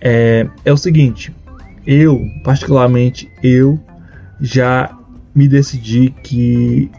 É, 0.00 0.46
é 0.64 0.72
o 0.72 0.76
seguinte, 0.76 1.32
eu, 1.86 2.20
particularmente, 2.44 3.30
eu 3.42 3.80
já 4.40 4.96
me 5.34 5.48
decidi 5.48 6.10
que 6.22 6.90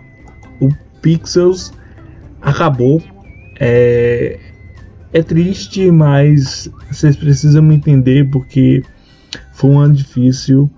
o 0.60 0.70
Pixels 1.02 1.72
acabou. 2.42 3.02
É, 3.60 4.40
é 5.12 5.22
triste, 5.22 5.92
mas 5.92 6.70
vocês 6.90 7.16
precisam 7.16 7.62
me 7.62 7.76
entender 7.76 8.30
porque 8.30 8.84
foi 9.54 9.70
um 9.70 9.80
ano 9.80 9.94
difícil. 9.94 10.70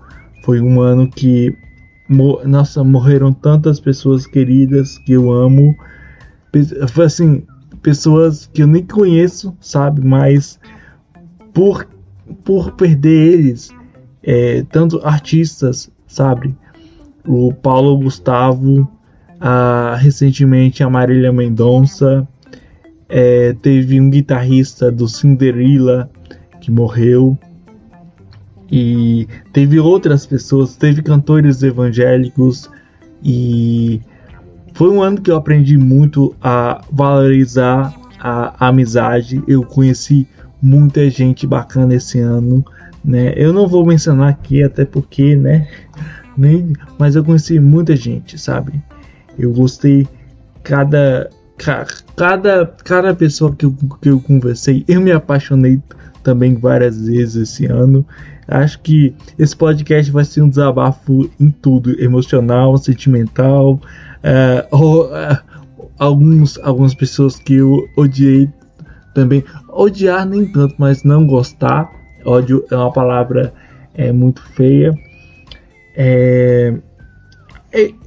Foi 0.42 0.60
um 0.60 0.80
ano 0.80 1.08
que 1.08 1.56
nossa, 2.08 2.84
morreram 2.84 3.32
tantas 3.32 3.80
pessoas 3.80 4.26
queridas 4.26 4.98
que 4.98 5.12
eu 5.12 5.32
amo. 5.32 5.74
Assim, 7.04 7.44
pessoas 7.82 8.46
que 8.52 8.62
eu 8.62 8.66
nem 8.66 8.84
conheço, 8.84 9.56
sabe? 9.60 10.04
Mas 10.04 10.58
por, 11.52 11.86
por 12.44 12.72
perder 12.72 13.32
eles, 13.32 13.70
é, 14.22 14.64
tanto 14.70 15.00
artistas, 15.04 15.90
sabe? 16.06 16.54
O 17.26 17.52
Paulo 17.52 17.98
Gustavo, 17.98 18.88
a, 19.40 19.96
recentemente 19.96 20.82
a 20.82 20.90
Marília 20.90 21.32
Mendonça, 21.32 22.26
é, 23.08 23.52
teve 23.54 24.00
um 24.00 24.10
guitarrista 24.10 24.90
do 24.90 25.06
Cinderella 25.06 26.10
que 26.60 26.70
morreu 26.70 27.36
e 28.74 29.28
teve 29.52 29.78
outras 29.78 30.24
pessoas, 30.24 30.74
teve 30.76 31.02
cantores 31.02 31.62
evangélicos 31.62 32.70
e 33.22 34.00
foi 34.72 34.88
um 34.88 35.02
ano 35.02 35.20
que 35.20 35.30
eu 35.30 35.36
aprendi 35.36 35.76
muito 35.76 36.34
a 36.40 36.82
valorizar 36.90 37.94
a, 38.18 38.68
amizade. 38.68 39.44
Eu 39.46 39.62
conheci 39.62 40.26
muita 40.62 41.10
gente 41.10 41.46
bacana 41.46 41.94
esse 41.94 42.18
ano, 42.18 42.64
né? 43.04 43.34
Eu 43.36 43.52
não 43.52 43.68
vou 43.68 43.84
mencionar 43.84 44.30
aqui 44.30 44.62
até 44.62 44.86
porque, 44.86 45.36
né? 45.36 45.68
Nem, 46.34 46.72
mas 46.98 47.14
eu 47.14 47.22
conheci 47.22 47.60
muita 47.60 47.94
gente, 47.94 48.38
sabe? 48.38 48.82
Eu 49.38 49.52
gostei 49.52 50.08
cada 50.62 51.28
cada 52.16 52.66
cada 52.84 53.14
pessoa 53.14 53.54
que 53.54 53.66
eu, 53.66 53.74
que 54.00 54.08
eu 54.08 54.20
conversei, 54.20 54.84
eu 54.88 55.00
me 55.00 55.12
apaixonei 55.12 55.80
também 56.22 56.54
várias 56.54 57.06
vezes 57.06 57.50
esse 57.50 57.66
ano. 57.66 58.06
Acho 58.46 58.80
que 58.80 59.14
esse 59.38 59.56
podcast 59.56 60.10
vai 60.10 60.24
ser 60.24 60.42
um 60.42 60.48
desabafo 60.48 61.30
em 61.40 61.50
tudo, 61.50 61.98
emocional, 62.02 62.76
sentimental, 62.76 63.74
uh, 63.74 64.66
ou, 64.70 65.06
uh, 65.06 65.38
alguns, 65.98 66.58
algumas 66.58 66.94
pessoas 66.94 67.36
que 67.36 67.54
eu 67.54 67.88
odiei 67.96 68.48
também. 69.14 69.44
Odiar 69.68 70.26
nem 70.26 70.50
tanto, 70.50 70.74
mas 70.78 71.04
não 71.04 71.26
gostar. 71.26 71.90
Ódio 72.24 72.64
é 72.70 72.76
uma 72.76 72.92
palavra 72.92 73.52
é, 73.94 74.12
muito 74.12 74.42
feia. 74.54 74.92
É, 75.96 76.74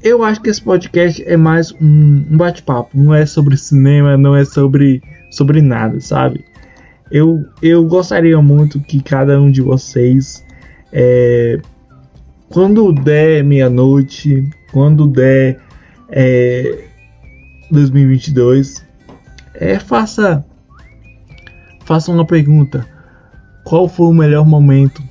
eu 0.04 0.24
acho 0.24 0.42
que 0.42 0.50
esse 0.50 0.62
podcast 0.62 1.24
é 1.26 1.36
mais 1.36 1.72
um, 1.74 2.24
um 2.30 2.38
bate-papo. 2.38 2.90
Não 2.94 3.14
é 3.14 3.26
sobre 3.26 3.58
cinema, 3.58 4.16
não 4.16 4.36
é 4.36 4.46
sobre, 4.46 5.02
sobre 5.32 5.62
nada, 5.62 6.00
sabe? 6.00 6.46
Eu, 7.12 7.46
eu 7.62 7.84
gostaria 7.86 8.40
muito 8.42 8.80
que 8.80 9.02
cada 9.02 9.40
um 9.40 9.50
de 9.50 9.62
vocês, 9.62 10.46
é, 10.92 11.60
quando 12.50 12.92
der 12.92 13.44
meia-noite, 13.44 14.48
quando 14.72 15.08
der 15.08 15.60
é, 16.10 16.88
2022, 17.72 18.86
é, 19.56 19.80
faça, 19.80 20.46
faça 21.86 22.12
uma 22.12 22.26
pergunta. 22.26 22.88
qual 23.64 23.90
foi 23.90 24.08
o 24.08 24.14
melhor 24.14 24.46
momento 24.46 25.02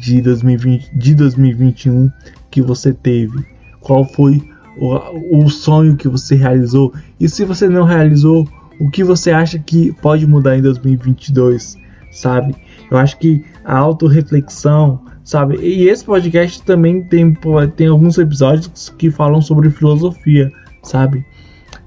de 0.00 0.20
2020, 0.20 0.90
de 0.96 1.14
2021 1.14 2.10
que 2.50 2.60
você 2.60 2.92
teve? 2.92 3.59
Qual 3.90 4.04
foi 4.04 4.40
o, 4.76 5.42
o 5.42 5.50
sonho 5.50 5.96
que 5.96 6.06
você 6.06 6.36
realizou? 6.36 6.94
E 7.18 7.28
se 7.28 7.44
você 7.44 7.68
não 7.68 7.82
realizou, 7.82 8.48
o 8.78 8.88
que 8.88 9.02
você 9.02 9.32
acha 9.32 9.58
que 9.58 9.92
pode 9.94 10.28
mudar 10.28 10.56
em 10.56 10.62
2022, 10.62 11.76
sabe? 12.12 12.54
Eu 12.88 12.96
acho 12.98 13.18
que 13.18 13.44
a 13.64 13.76
autorreflexão, 13.76 15.04
sabe? 15.24 15.56
E 15.56 15.88
esse 15.88 16.04
podcast 16.04 16.62
também 16.62 17.02
tem, 17.02 17.36
tem 17.74 17.88
alguns 17.88 18.16
episódios 18.16 18.94
que 18.96 19.10
falam 19.10 19.42
sobre 19.42 19.70
filosofia, 19.70 20.52
sabe? 20.84 21.26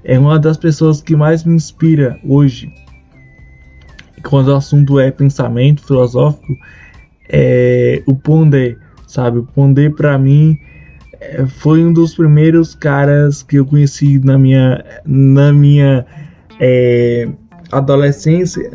É 0.04 0.18
uma 0.18 0.38
das 0.38 0.58
pessoas 0.58 1.00
que 1.00 1.16
mais 1.16 1.42
me 1.42 1.54
inspira 1.54 2.20
hoje. 2.22 2.70
Quando 4.22 4.48
o 4.48 4.56
assunto 4.56 5.00
é 5.00 5.10
pensamento 5.10 5.82
filosófico, 5.82 6.54
é 7.30 8.02
o 8.06 8.14
Pondé, 8.14 8.76
sabe? 9.06 9.38
O 9.38 9.44
Pondé 9.44 9.88
para 9.88 10.18
mim 10.18 10.58
foi 11.48 11.84
um 11.84 11.92
dos 11.92 12.14
primeiros 12.14 12.74
caras 12.74 13.42
que 13.42 13.56
eu 13.56 13.66
conheci 13.66 14.18
na 14.18 14.38
minha 14.38 14.84
na 15.04 15.52
minha 15.52 16.06
é, 16.60 17.28
adolescência, 17.70 18.70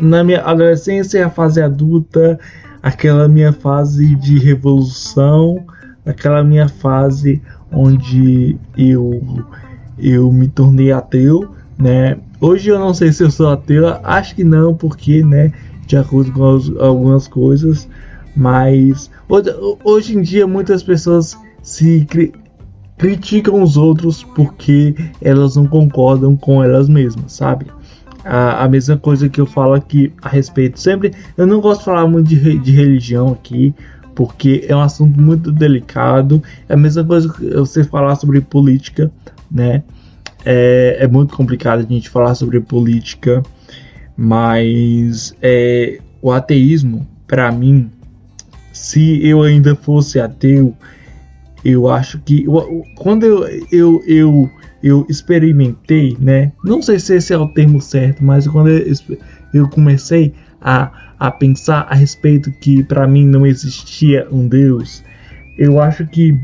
na 0.00 0.24
minha 0.24 0.42
adolescência, 0.42 1.26
a 1.26 1.30
fase 1.30 1.60
adulta, 1.60 2.38
aquela 2.82 3.28
minha 3.28 3.52
fase 3.52 4.14
de 4.16 4.38
revolução, 4.38 5.64
aquela 6.04 6.42
minha 6.42 6.68
fase 6.68 7.42
onde 7.70 8.56
eu 8.76 9.44
eu 9.98 10.30
me 10.30 10.46
tornei 10.46 10.92
ateu, 10.92 11.54
né? 11.78 12.18
Hoje 12.40 12.68
eu 12.68 12.78
não 12.78 12.92
sei 12.92 13.12
se 13.12 13.22
eu 13.22 13.30
sou 13.30 13.48
ateu, 13.48 13.88
acho 14.04 14.34
que 14.34 14.44
não, 14.44 14.74
porque, 14.74 15.22
né, 15.22 15.52
de 15.86 15.96
acordo 15.96 16.32
com 16.32 16.56
as, 16.56 16.70
algumas 16.78 17.26
coisas, 17.26 17.88
mas 18.36 19.10
hoje 19.82 20.16
em 20.16 20.22
dia 20.22 20.46
muitas 20.46 20.82
pessoas 20.82 21.36
se 21.66 22.06
cri 22.08 22.32
criticam 22.96 23.60
os 23.60 23.76
outros 23.76 24.22
porque 24.22 24.94
elas 25.20 25.56
não 25.56 25.66
concordam 25.66 26.34
com 26.34 26.64
elas 26.64 26.88
mesmas, 26.88 27.32
sabe? 27.32 27.66
A, 28.24 28.64
a, 28.64 28.68
mesma 28.68 28.96
coisa 28.96 29.28
que 29.28 29.38
eu 29.38 29.44
falo 29.44 29.74
aqui 29.74 30.14
a 30.22 30.30
respeito 30.30 30.80
sempre. 30.80 31.12
Eu 31.36 31.46
não 31.46 31.60
gosto 31.60 31.80
de 31.80 31.84
falar 31.84 32.06
muito 32.06 32.28
de, 32.28 32.58
de 32.58 32.70
religião 32.70 33.32
aqui, 33.32 33.74
porque 34.14 34.64
é 34.66 34.74
um 34.74 34.80
assunto 34.80 35.20
muito 35.20 35.52
delicado. 35.52 36.42
É 36.68 36.72
a 36.72 36.76
mesma 36.76 37.04
coisa 37.04 37.30
que 37.30 37.50
você 37.50 37.84
falar 37.84 38.14
sobre 38.14 38.40
política, 38.40 39.10
né? 39.50 39.82
É, 40.42 40.96
é 41.00 41.06
muito 41.06 41.36
complicado 41.36 41.80
a 41.80 41.82
gente 41.82 42.08
falar 42.08 42.34
sobre 42.34 42.60
política, 42.60 43.42
mas 44.16 45.34
é, 45.42 45.98
o 46.22 46.32
ateísmo, 46.32 47.06
para 47.26 47.52
mim, 47.52 47.90
se 48.72 49.20
eu 49.26 49.42
ainda 49.42 49.74
fosse 49.74 50.18
ateu, 50.18 50.74
eu 51.66 51.88
acho 51.88 52.20
que 52.20 52.44
eu, 52.44 52.84
quando 52.94 53.26
eu, 53.26 53.66
eu, 53.72 54.02
eu, 54.06 54.50
eu 54.82 55.06
experimentei, 55.08 56.16
né? 56.20 56.52
Não 56.64 56.80
sei 56.80 57.00
se 57.00 57.16
esse 57.16 57.32
é 57.32 57.38
o 57.38 57.48
termo 57.48 57.80
certo, 57.80 58.22
mas 58.22 58.46
quando 58.46 58.68
eu, 58.68 58.94
eu 59.52 59.68
comecei 59.68 60.32
a, 60.60 60.92
a 61.18 61.28
pensar 61.28 61.86
a 61.90 61.94
respeito 61.96 62.52
que 62.60 62.84
para 62.84 63.08
mim 63.08 63.26
não 63.26 63.44
existia 63.44 64.28
um 64.30 64.46
Deus, 64.46 65.02
eu 65.58 65.80
acho 65.80 66.06
que, 66.06 66.38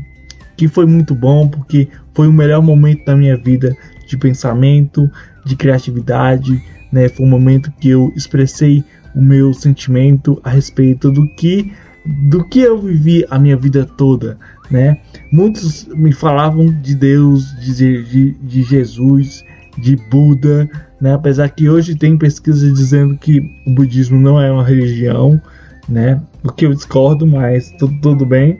que 0.57 0.67
foi 0.67 0.85
muito 0.85 1.15
bom 1.15 1.47
porque 1.47 1.87
foi 2.13 2.27
o 2.27 2.33
melhor 2.33 2.61
momento 2.61 3.05
da 3.05 3.15
minha 3.15 3.37
vida 3.37 3.73
de 4.05 4.17
pensamento, 4.17 5.09
de 5.45 5.55
criatividade, 5.55 6.61
né? 6.91 7.07
Foi 7.07 7.25
um 7.25 7.29
momento 7.29 7.71
que 7.79 7.89
eu 7.89 8.11
expressei 8.13 8.83
o 9.15 9.21
meu 9.21 9.53
sentimento 9.53 10.41
a 10.43 10.49
respeito 10.49 11.09
do 11.09 11.25
que 11.35 11.71
do 12.05 12.43
que 12.43 12.59
eu 12.59 12.77
vivi 12.77 13.25
a 13.29 13.39
minha 13.39 13.55
vida 13.55 13.85
toda, 13.85 14.37
né? 14.69 14.99
Muitos 15.31 15.85
me 15.87 16.11
falavam 16.11 16.65
de 16.65 16.95
Deus, 16.95 17.55
de, 17.59 18.03
de, 18.03 18.31
de 18.33 18.63
Jesus, 18.63 19.43
de 19.77 19.95
Buda, 19.95 20.69
né? 20.99 21.13
Apesar 21.13 21.49
que 21.49 21.69
hoje 21.69 21.95
tem 21.95 22.17
pesquisas 22.17 22.73
dizendo 22.73 23.17
que 23.17 23.39
o 23.65 23.71
budismo 23.71 24.19
não 24.19 24.41
é 24.41 24.51
uma 24.51 24.63
religião, 24.63 25.41
né? 25.87 26.21
O 26.43 26.51
que 26.51 26.65
eu 26.65 26.73
discordo, 26.73 27.25
mas 27.25 27.71
tudo, 27.79 27.99
tudo 28.01 28.25
bem. 28.25 28.59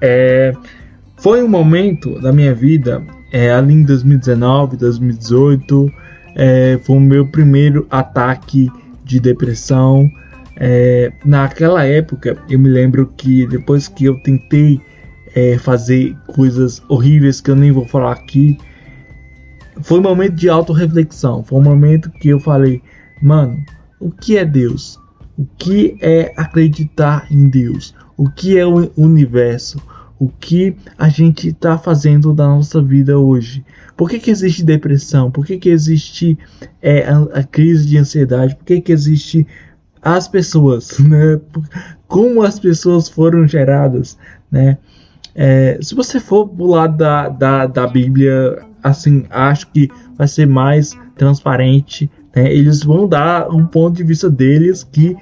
É, 0.00 0.52
foi 1.18 1.42
um 1.42 1.48
momento 1.48 2.20
da 2.20 2.32
minha 2.32 2.52
vida, 2.52 3.00
é, 3.32 3.52
ali 3.52 3.74
em 3.74 3.84
2019, 3.84 4.76
2018, 4.76 5.92
é, 6.34 6.80
foi 6.82 6.96
o 6.96 7.00
meu 7.00 7.26
primeiro 7.26 7.86
ataque 7.88 8.68
de 9.04 9.20
depressão. 9.20 10.10
É, 10.56 11.12
naquela 11.24 11.84
época, 11.84 12.36
eu 12.48 12.58
me 12.58 12.68
lembro 12.68 13.12
que 13.16 13.46
depois 13.46 13.88
que 13.88 14.04
eu 14.04 14.20
tentei 14.22 14.80
é, 15.34 15.56
fazer 15.58 16.16
coisas 16.34 16.82
horríveis 16.88 17.40
que 17.40 17.50
eu 17.50 17.56
nem 17.56 17.72
vou 17.72 17.86
falar 17.86 18.12
aqui. 18.12 18.58
Foi 19.80 19.98
um 19.98 20.02
momento 20.02 20.34
de 20.34 20.48
autorreflexão. 20.48 21.42
Foi 21.42 21.58
um 21.58 21.62
momento 21.62 22.10
que 22.10 22.28
eu 22.28 22.38
falei, 22.38 22.82
mano, 23.20 23.56
o 23.98 24.10
que 24.10 24.36
é 24.36 24.44
Deus? 24.44 24.98
O 25.36 25.46
que 25.58 25.96
é 26.00 26.32
acreditar 26.36 27.26
em 27.30 27.48
Deus? 27.48 27.94
O 28.16 28.28
que 28.28 28.58
é 28.58 28.66
o 28.66 28.90
universo? 28.96 29.80
O 30.18 30.28
que 30.28 30.76
a 30.98 31.08
gente 31.08 31.48
está 31.48 31.78
fazendo 31.78 32.32
da 32.32 32.46
nossa 32.46 32.80
vida 32.80 33.18
hoje? 33.18 33.64
Por 33.96 34.08
que, 34.08 34.20
que 34.20 34.30
existe 34.30 34.62
depressão? 34.62 35.30
Por 35.30 35.44
que, 35.44 35.58
que 35.58 35.68
existe 35.68 36.38
é, 36.80 37.04
a, 37.08 37.22
a, 37.40 37.42
crise 37.42 37.86
de 37.86 37.98
ansiedade? 37.98 38.54
Por 38.54 38.64
que, 38.64 38.80
que 38.80 38.92
existe 38.92 39.46
as 40.02 40.28
pessoas? 40.28 40.98
Né? 41.00 41.40
Como 42.08 42.42
as 42.42 42.58
pessoas 42.58 43.08
foram 43.08 43.46
geradas? 43.46 44.18
Né? 44.50 44.76
É, 45.34 45.78
se 45.80 45.94
você 45.94 46.20
for 46.20 46.48
pro 46.48 46.66
lado 46.66 46.96
da, 46.96 47.28
da, 47.28 47.66
da 47.66 47.86
Bíblia, 47.86 48.58
assim, 48.82 49.24
acho 49.30 49.68
que 49.68 49.88
vai 50.16 50.28
ser 50.28 50.46
mais 50.46 50.96
transparente. 51.16 52.10
Né? 52.34 52.52
Eles 52.52 52.82
vão 52.82 53.08
dar 53.08 53.48
um 53.48 53.66
ponto 53.66 53.96
de 53.96 54.04
vista 54.04 54.28
deles 54.28 54.84
que 54.84 55.16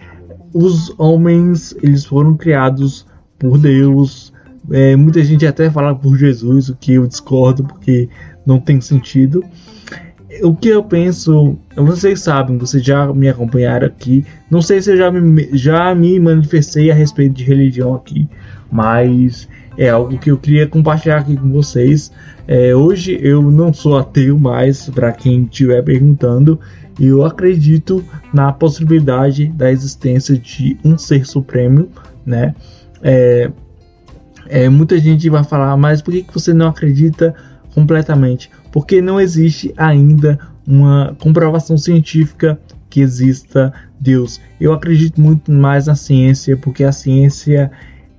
os 0.52 0.92
homens 0.98 1.76
eles 1.80 2.04
foram 2.04 2.36
criados 2.36 3.06
por 3.38 3.58
Deus. 3.58 4.32
É, 4.70 4.96
muita 4.96 5.22
gente 5.24 5.46
até 5.46 5.70
fala 5.70 5.94
por 5.94 6.16
Jesus, 6.16 6.68
o 6.68 6.76
que 6.76 6.94
eu 6.94 7.06
discordo 7.06 7.64
porque 7.64 8.08
não 8.44 8.58
tem 8.58 8.80
sentido. 8.80 9.44
O 10.42 10.54
que 10.54 10.68
eu 10.68 10.82
penso, 10.82 11.58
vocês 11.76 12.20
sabem, 12.20 12.56
vocês 12.56 12.82
já 12.84 13.12
me 13.12 13.28
acompanharam 13.28 13.86
aqui. 13.86 14.24
Não 14.50 14.62
sei 14.62 14.80
se 14.80 14.92
eu 14.92 14.96
já 14.96 15.10
me, 15.10 15.48
já 15.52 15.94
me 15.94 16.18
manifestei 16.18 16.90
a 16.90 16.94
respeito 16.94 17.34
de 17.34 17.44
religião 17.44 17.94
aqui, 17.94 18.28
mas 18.70 19.48
é 19.76 19.88
algo 19.90 20.18
que 20.18 20.30
eu 20.30 20.38
queria 20.38 20.66
compartilhar 20.66 21.18
aqui 21.18 21.36
com 21.36 21.50
vocês. 21.50 22.12
É, 22.46 22.74
hoje 22.74 23.18
eu 23.22 23.42
não 23.50 23.72
sou 23.72 23.96
ateu 23.96 24.38
mais, 24.38 24.88
para 24.88 25.12
quem 25.12 25.44
estiver 25.44 25.82
perguntando, 25.82 26.58
eu 26.98 27.24
acredito 27.24 28.04
na 28.32 28.52
possibilidade 28.52 29.48
da 29.48 29.70
existência 29.70 30.36
de 30.36 30.76
um 30.84 30.98
ser 30.98 31.26
supremo, 31.26 31.88
né? 32.26 32.54
É, 33.02 33.50
é, 34.48 34.68
muita 34.68 34.98
gente 34.98 35.30
vai 35.30 35.44
falar, 35.44 35.76
mas 35.76 36.02
por 36.02 36.12
que, 36.12 36.22
que 36.24 36.34
você 36.34 36.52
não 36.52 36.68
acredita 36.68 37.34
completamente? 37.74 38.50
Porque 38.72 39.00
não 39.00 39.20
existe 39.20 39.72
ainda 39.76 40.38
uma 40.66 41.16
comprovação 41.18 41.76
científica 41.76 42.58
que 42.88 43.00
exista 43.00 43.72
Deus. 44.00 44.40
Eu 44.60 44.72
acredito 44.72 45.20
muito 45.20 45.50
mais 45.50 45.86
na 45.86 45.94
ciência, 45.94 46.56
porque 46.56 46.84
a 46.84 46.92
ciência 46.92 47.70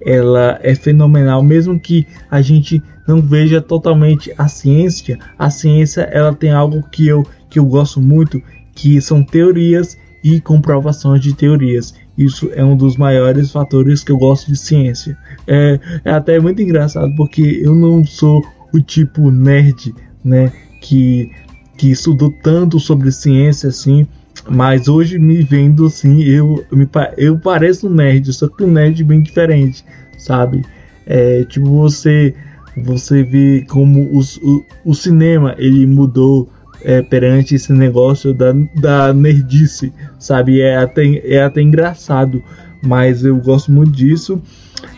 ela 0.04 0.60
é 0.64 0.74
fenomenal, 0.74 1.44
mesmo 1.44 1.80
que 1.80 2.08
a 2.30 2.42
gente 2.42 2.82
não 3.08 3.22
veja 3.22 3.62
totalmente 3.62 4.34
a 4.38 4.48
ciência, 4.48 5.20
a 5.38 5.50
ciência 5.50 6.02
ela 6.02 6.34
tem 6.34 6.52
algo 6.52 6.82
que 6.90 7.08
eu, 7.08 7.26
que 7.50 7.60
eu 7.60 7.66
gosto 7.66 8.02
muito, 8.02 8.42
que 8.74 9.00
são 9.02 9.24
teorias 9.24 9.98
e 10.24 10.40
comprovações 10.40 11.22
de 11.22 11.36
teorias. 11.36 11.94
Isso 12.18 12.50
é 12.54 12.64
um 12.64 12.76
dos 12.76 12.98
maiores 12.98 13.52
fatores 13.52 14.04
que 14.04 14.12
eu 14.12 14.18
gosto 14.18 14.48
de 14.48 14.58
ciência. 14.58 15.18
É, 15.48 15.80
é 16.06 16.12
até 16.12 16.40
muito 16.40 16.62
engraçado 16.62 17.14
porque 17.16 17.62
eu 17.64 17.76
não 17.76 18.06
sou 18.06 18.44
o 18.74 18.80
tipo 18.80 19.30
nerd, 19.32 19.94
né, 20.24 20.52
que 20.80 21.32
que 21.78 21.90
estudou 21.90 22.30
tanto 22.44 22.80
sobre 22.80 23.12
ciência 23.12 23.70
assim, 23.70 24.06
mas 24.48 24.88
hoje 24.88 25.18
me 25.18 25.42
vendo 25.42 25.88
assim, 25.88 26.22
eu, 26.22 26.64
me, 26.72 26.88
eu 27.18 27.40
pareço 27.40 27.88
um 27.88 27.90
nerd, 27.90 28.32
só 28.34 28.48
que 28.48 28.64
um 28.64 28.72
nerd 28.72 29.04
bem 29.04 29.20
diferente, 29.20 29.84
sabe? 30.16 30.64
É, 31.08 31.44
tipo, 31.46 31.66
você 31.66 32.36
você 32.78 33.24
vê 33.24 33.66
como 33.68 34.16
os, 34.16 34.38
o, 34.38 34.64
o 34.86 34.94
cinema 34.94 35.56
ele 35.58 35.86
mudou 35.88 36.50
é, 36.84 37.02
perante 37.02 37.56
esse 37.56 37.74
negócio 37.74 38.34
da, 38.34 38.54
da 38.76 39.14
nerdice, 39.14 39.92
sabe? 40.20 40.62
É 40.62 40.78
até, 40.78 41.04
é 41.26 41.44
até 41.44 41.62
engraçado, 41.62 42.44
mas 42.82 43.26
eu 43.26 43.38
gosto 43.38 43.72
muito 43.72 43.92
disso. 43.92 44.42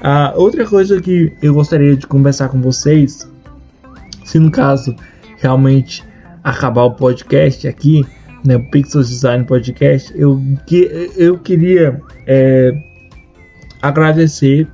Ah, 0.02 0.34
outra 0.36 0.66
coisa 0.66 1.02
que 1.02 1.32
eu 1.42 1.54
gostaria 1.54 1.96
de 1.96 2.06
conversar 2.08 2.50
com 2.50 2.62
vocês, 2.62 3.28
se 4.24 4.38
no 4.38 4.52
caso 4.52 4.96
realmente 5.44 6.04
acabar 6.44 6.84
o 6.84 6.92
podcast 6.92 7.68
aqui, 7.68 8.06
né, 8.46 8.58
Pixels 8.58 9.10
Design 9.10 9.46
Podcast, 9.46 10.12
eu, 10.16 10.42
que, 10.66 11.12
eu 11.16 11.38
queria 11.38 12.02
é, 12.26 12.74
agradecer 13.82 14.68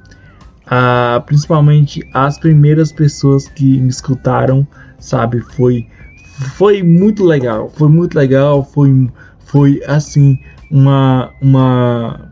a, 0.65 1.21
principalmente 1.25 2.07
as 2.13 2.37
primeiras 2.37 2.91
pessoas 2.91 3.47
que 3.47 3.79
me 3.79 3.89
escutaram, 3.89 4.67
sabe? 4.99 5.41
Foi, 5.41 5.87
foi 6.55 6.81
muito 6.83 7.25
legal, 7.25 7.69
foi 7.69 7.89
muito 7.89 8.15
legal, 8.15 8.63
foi, 8.63 9.09
foi 9.39 9.81
assim, 9.85 10.39
uma, 10.71 11.31
uma 11.41 12.29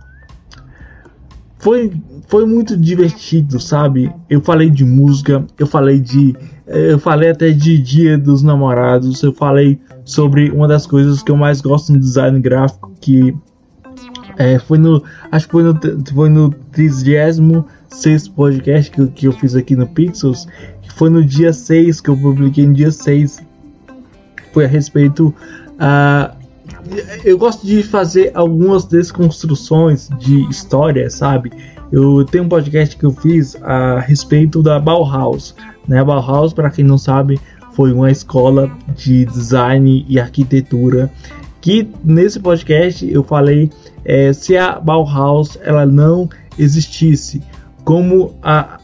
foi, 1.59 1.91
foi 2.27 2.45
muito 2.45 2.77
divertido, 2.77 3.59
sabe? 3.59 4.09
Eu 4.29 4.41
falei 4.41 4.69
de 4.69 4.85
música, 4.85 5.45
eu 5.57 5.67
falei 5.67 5.99
de. 5.99 6.35
Eu 6.67 6.99
falei 6.99 7.29
até 7.29 7.51
de 7.51 7.77
Dia 7.77 8.17
dos 8.17 8.43
Namorados, 8.43 9.23
eu 9.23 9.33
falei 9.33 9.79
sobre 10.03 10.51
uma 10.51 10.67
das 10.67 10.85
coisas 10.85 11.23
que 11.23 11.31
eu 11.31 11.37
mais 11.37 11.61
gosto 11.61 11.93
no 11.93 11.99
design 11.99 12.39
gráfico, 12.41 12.91
que 12.99 13.33
é, 14.37 14.59
foi 14.59 14.77
no. 14.77 15.03
Acho 15.31 15.45
que 15.45 15.51
foi 15.51 15.63
no, 15.63 15.79
foi 16.13 16.29
no 16.29 16.49
36 16.71 18.27
podcast 18.35 18.91
que, 18.91 19.07
que 19.07 19.27
eu 19.27 19.31
fiz 19.31 19.55
aqui 19.55 19.75
no 19.75 19.87
Pixels, 19.87 20.45
que 20.81 20.93
foi 20.93 21.09
no 21.09 21.23
dia 21.23 21.53
6 21.53 22.01
que 22.01 22.09
eu 22.09 22.17
publiquei 22.17 22.67
no 22.67 22.73
dia 22.73 22.91
6. 22.91 23.41
Foi 24.53 24.65
a 24.65 24.67
respeito. 24.67 25.33
Uh, 25.73 26.35
eu 27.23 27.37
gosto 27.37 27.65
de 27.65 27.81
fazer 27.81 28.31
algumas 28.33 28.85
desconstruções 28.85 30.09
de 30.19 30.47
história, 30.49 31.09
sabe? 31.09 31.51
Eu 31.91 32.25
tenho 32.25 32.43
um 32.43 32.49
podcast 32.49 32.95
que 32.95 33.05
eu 33.05 33.11
fiz 33.11 33.55
a 33.63 33.99
respeito 33.99 34.61
da 34.61 34.79
Bauhaus. 34.79 35.55
Né? 35.87 35.99
A 35.99 36.05
Bauhaus, 36.05 36.53
para 36.53 36.69
quem 36.69 36.83
não 36.83 36.97
sabe, 36.97 37.39
foi 37.73 37.91
uma 37.91 38.11
escola 38.11 38.71
de 38.95 39.25
design 39.25 40.05
e 40.07 40.19
arquitetura 40.19 41.11
que 41.61 41.87
nesse 42.03 42.39
podcast 42.39 43.09
eu 43.11 43.23
falei 43.23 43.69
é, 44.05 44.31
se 44.31 44.55
a 44.55 44.79
Bauhaus 44.79 45.57
ela 45.61 45.85
não 45.85 46.29
existisse, 46.57 47.41
como 47.83 48.35
a 48.41 48.79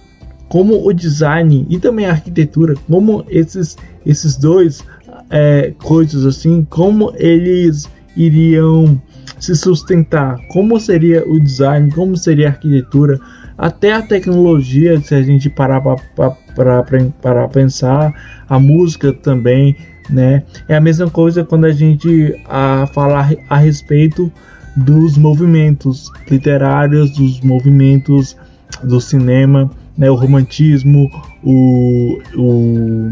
como 0.49 0.87
o 0.87 0.93
design 0.93 1.65
e 1.67 1.79
também 1.79 2.05
a 2.05 2.11
arquitetura, 2.11 2.75
como 2.87 3.25
esses 3.29 3.77
esses 4.05 4.35
dois 4.35 4.83
é, 5.29 5.73
coisas 5.81 6.25
assim, 6.25 6.67
como 6.69 7.13
eles 7.15 7.89
iriam 8.15 9.01
se 9.39 9.55
sustentar, 9.55 10.37
como 10.49 10.79
seria 10.79 11.27
o 11.27 11.39
design, 11.39 11.91
como 11.91 12.15
seria 12.15 12.47
a 12.47 12.51
arquitetura, 12.51 13.19
até 13.57 13.93
a 13.93 14.01
tecnologia, 14.01 14.99
se 14.99 15.13
a 15.13 15.21
gente 15.21 15.49
parar 15.49 15.81
para 15.81 17.47
pensar, 17.47 18.13
a 18.49 18.59
música 18.59 19.13
também, 19.13 19.75
né? 20.09 20.43
É 20.67 20.75
a 20.75 20.81
mesma 20.81 21.09
coisa 21.09 21.43
quando 21.43 21.65
a 21.65 21.71
gente 21.71 22.35
a 22.45 22.87
falar 22.87 23.31
a 23.49 23.57
respeito 23.57 24.31
dos 24.75 25.17
movimentos 25.17 26.11
literários, 26.29 27.11
dos 27.11 27.41
movimentos 27.41 28.35
do 28.83 28.99
cinema, 28.99 29.69
né? 29.97 30.09
O 30.09 30.15
romantismo, 30.15 31.09
o, 31.43 32.19
o 32.35 33.11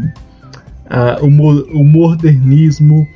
uh, 0.92 1.24
o, 1.24 1.80
o 1.80 1.84
modernismo, 1.84 3.06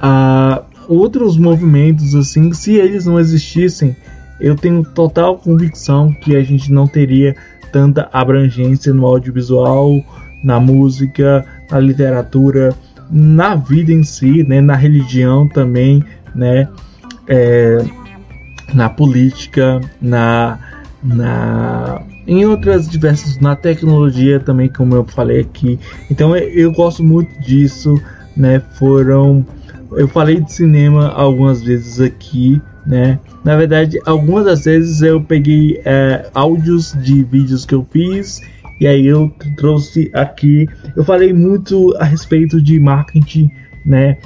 uh, 0.00 0.64
outros 0.88 1.36
movimentos 1.36 2.14
assim, 2.14 2.52
se 2.52 2.74
eles 2.74 3.04
não 3.04 3.18
existissem, 3.18 3.94
eu 4.40 4.56
tenho 4.56 4.82
total 4.82 5.36
convicção 5.38 6.12
que 6.12 6.34
a 6.36 6.42
gente 6.42 6.72
não 6.72 6.86
teria 6.86 7.36
tanta 7.72 8.08
abrangência 8.12 8.92
no 8.92 9.06
audiovisual, 9.06 10.02
na 10.42 10.58
música, 10.58 11.44
na 11.70 11.78
literatura, 11.78 12.74
na 13.10 13.54
vida 13.54 13.92
em 13.92 14.02
si, 14.02 14.42
né, 14.42 14.60
na 14.60 14.74
religião 14.74 15.46
também, 15.46 16.02
né, 16.34 16.68
é, 17.28 17.78
na 18.72 18.88
política, 18.88 19.80
na, 20.00 20.58
na 21.02 22.02
em 22.26 22.44
outras 22.44 22.88
diversas 22.88 23.38
na 23.38 23.56
tecnologia 23.56 24.38
também 24.38 24.68
como 24.68 24.94
eu 24.94 25.04
falei 25.04 25.40
aqui. 25.40 25.78
Então 26.10 26.36
eu 26.36 26.70
gosto 26.72 27.02
muito 27.02 27.40
disso 27.40 28.00
né 28.36 28.60
foram 28.74 29.44
eu 29.92 30.06
falei 30.06 30.40
de 30.40 30.52
cinema 30.52 31.08
algumas 31.08 31.62
vezes 31.62 32.00
aqui 32.00 32.60
né? 32.86 33.18
Na 33.44 33.56
verdade 33.56 33.98
algumas 34.06 34.44
das 34.44 34.64
vezes 34.64 35.02
eu 35.02 35.22
peguei 35.22 35.80
é, 35.84 36.28
áudios 36.34 36.96
de 37.02 37.22
vídeos 37.22 37.64
que 37.64 37.74
eu 37.74 37.86
fiz 37.90 38.40
e 38.80 38.86
aí 38.86 39.06
eu 39.06 39.30
trouxe 39.56 40.10
aqui. 40.14 40.66
Eu 40.96 41.04
falei 41.04 41.32
muito 41.32 41.94
a 41.98 42.04
respeito 42.04 42.60
de 42.60 42.80
marketing 42.80 43.50
né? 43.84 44.18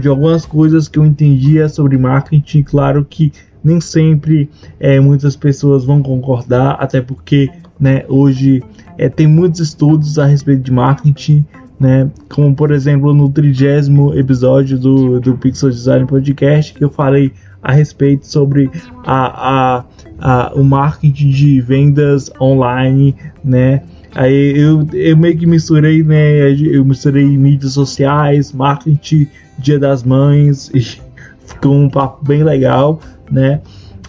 De 0.00 0.08
algumas 0.08 0.44
coisas 0.44 0.88
que 0.88 0.98
eu 0.98 1.06
entendia 1.06 1.68
sobre 1.68 1.96
marketing. 1.96 2.62
Claro 2.62 3.04
que 3.04 3.32
nem 3.62 3.80
sempre 3.80 4.50
é, 4.78 5.00
muitas 5.00 5.36
pessoas 5.36 5.84
vão 5.84 6.02
concordar, 6.02 6.76
até 6.80 7.00
porque 7.00 7.50
né, 7.78 8.04
hoje 8.08 8.62
é, 8.96 9.08
tem 9.08 9.26
muitos 9.26 9.60
estudos 9.60 10.18
a 10.18 10.26
respeito 10.26 10.62
de 10.62 10.72
marketing, 10.72 11.44
né, 11.78 12.10
como 12.28 12.54
por 12.54 12.70
exemplo 12.70 13.14
no 13.14 13.28
trigésimo 13.28 14.14
episódio 14.14 14.78
do, 14.78 15.20
do 15.20 15.36
Pixel 15.36 15.70
Design 15.70 16.06
Podcast, 16.06 16.74
que 16.74 16.82
eu 16.82 16.90
falei 16.90 17.32
a 17.62 17.72
respeito 17.72 18.26
sobre 18.26 18.70
a, 19.04 19.78
a, 19.78 19.84
a, 20.18 20.52
o 20.54 20.64
marketing 20.64 21.30
de 21.30 21.60
vendas 21.60 22.30
online, 22.40 23.14
né? 23.44 23.82
Aí 24.14 24.56
eu, 24.56 24.86
eu 24.92 25.16
meio 25.16 25.36
que 25.36 25.46
misturei, 25.46 26.02
né? 26.02 26.50
Eu 26.52 26.84
misturei 26.84 27.26
mídias 27.26 27.72
sociais, 27.72 28.52
marketing, 28.52 29.28
Dia 29.58 29.78
das 29.78 30.02
Mães, 30.02 30.70
e 30.74 30.80
ficou 31.46 31.74
um 31.74 31.88
papo 31.88 32.24
bem 32.24 32.42
legal, 32.42 33.00
né? 33.30 33.60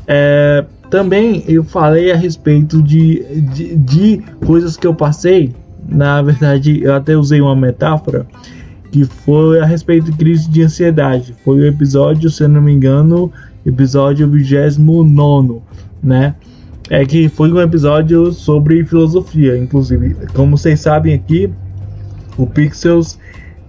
É, 0.08 0.66
também 0.90 1.44
eu 1.48 1.64
falei 1.64 2.12
a 2.12 2.16
respeito 2.16 2.82
de, 2.82 3.24
de, 3.54 3.76
de, 3.76 4.24
coisas 4.46 4.76
que 4.76 4.88
eu 4.88 4.94
passei. 4.94 5.54
Na 5.89 6.21
verdade, 6.21 6.82
eu 6.84 6.93
até 6.93 7.15
usei 7.15 7.41
uma 7.41 7.56
metáfora 7.56 8.25
que 8.91 9.06
foi 9.06 9.60
a 9.60 9.65
respeito 9.65 10.12
de 10.12 10.17
crise 10.17 10.49
de 10.49 10.63
ansiedade. 10.63 11.36
Foi 11.43 11.60
o 11.60 11.65
episódio, 11.65 12.30
se 12.30 12.47
não 12.47 12.62
me 12.62 12.71
engano, 12.71 13.32
episódio 13.65 14.28
29, 14.30 15.62
né? 16.02 16.36
É 16.89 17.06
que 17.06 17.30
foi 17.30 17.52
um 17.52 17.62
episódio 17.62 18.32
sobre 18.32 18.84
filosofia, 18.84 19.58
inclusive. 19.58 20.15
Como 20.34 20.58
vocês 20.58 20.80
sabem 20.80 21.13
aqui, 21.13 21.52
o 22.38 22.47
Pixels 22.47 23.19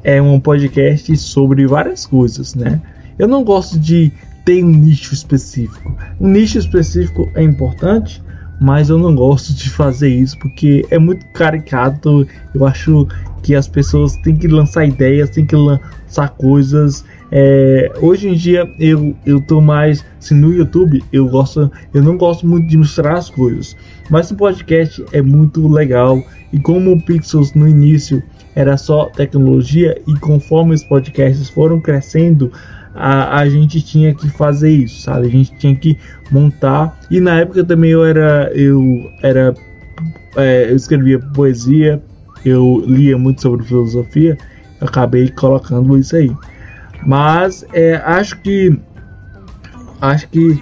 é 0.03 0.21
um 0.23 0.41
podcast 0.41 1.15
sobre 1.19 1.67
várias 1.67 2.07
coisas, 2.07 2.55
né? 2.55 2.81
Eu 3.19 3.29
não 3.29 3.45
gosto 3.45 3.79
de 3.79 4.11
ter 4.45 4.65
um 4.65 4.71
nicho 4.71 5.13
específico. 5.13 5.95
Um 6.19 6.29
nicho 6.29 6.59
específico 6.59 7.29
é 7.35 7.43
importante, 7.43 8.23
mas 8.61 8.91
eu 8.91 8.99
não 8.99 9.15
gosto 9.15 9.55
de 9.55 9.71
fazer 9.71 10.11
isso 10.11 10.39
porque 10.39 10.85
é 10.91 10.99
muito 10.99 11.25
caricato. 11.29 12.29
Eu 12.55 12.67
acho 12.67 13.09
que 13.43 13.55
as 13.55 13.67
pessoas 13.67 14.19
têm 14.19 14.37
que 14.37 14.47
lançar 14.47 14.85
ideias, 14.85 15.31
têm 15.31 15.47
que 15.47 15.57
lançar 15.57 16.29
coisas. 16.37 17.03
É, 17.33 17.91
hoje 18.03 18.29
em 18.29 18.35
dia 18.35 18.71
eu, 18.79 19.17
eu 19.25 19.41
tô 19.41 19.61
mais 19.61 20.05
assim, 20.19 20.35
no 20.35 20.53
YouTube 20.53 21.01
eu 21.13 21.29
gosto 21.29 21.71
eu 21.95 22.03
não 22.03 22.17
gosto 22.17 22.45
muito 22.45 22.67
de 22.67 22.77
mostrar 22.77 23.17
as 23.17 23.31
coisas 23.31 23.77
mas 24.11 24.33
o 24.33 24.35
podcast 24.35 25.05
é 25.13 25.23
muito 25.23 25.69
legal 25.69 26.21
e 26.53 26.59
como 26.59 26.91
o 26.91 27.01
Pixels 27.01 27.55
no 27.55 27.69
início 27.69 28.21
era 28.57 28.77
só 28.77 29.05
tecnologia 29.05 30.03
e 30.09 30.15
conforme 30.19 30.75
os 30.75 30.83
podcasts 30.83 31.49
foram 31.49 31.81
crescendo 31.81 32.51
a, 32.95 33.39
a 33.39 33.49
gente 33.49 33.81
tinha 33.81 34.15
que 34.15 34.29
fazer 34.31 34.71
isso, 34.71 35.03
sabe? 35.03 35.27
A 35.27 35.31
gente 35.31 35.55
tinha 35.57 35.75
que 35.75 35.97
montar. 36.31 36.99
E 37.11 37.21
na 37.21 37.41
época 37.41 37.65
também 37.65 37.91
eu 37.91 38.05
era. 38.05 38.51
Eu 38.55 39.11
era. 39.23 39.55
É, 40.37 40.71
eu 40.71 40.77
escrevia 40.77 41.19
poesia, 41.19 42.03
eu 42.45 42.83
lia 42.87 43.19
muito 43.19 43.43
sobre 43.43 43.67
filosofia, 43.67 44.39
acabei 44.81 45.29
colocando 45.29 45.99
isso 45.99 46.17
aí. 46.17 46.31
Mas 47.07 47.65
é, 47.73 47.97
acho 47.97 48.41
que. 48.41 48.79
Acho 50.01 50.29
que 50.29 50.59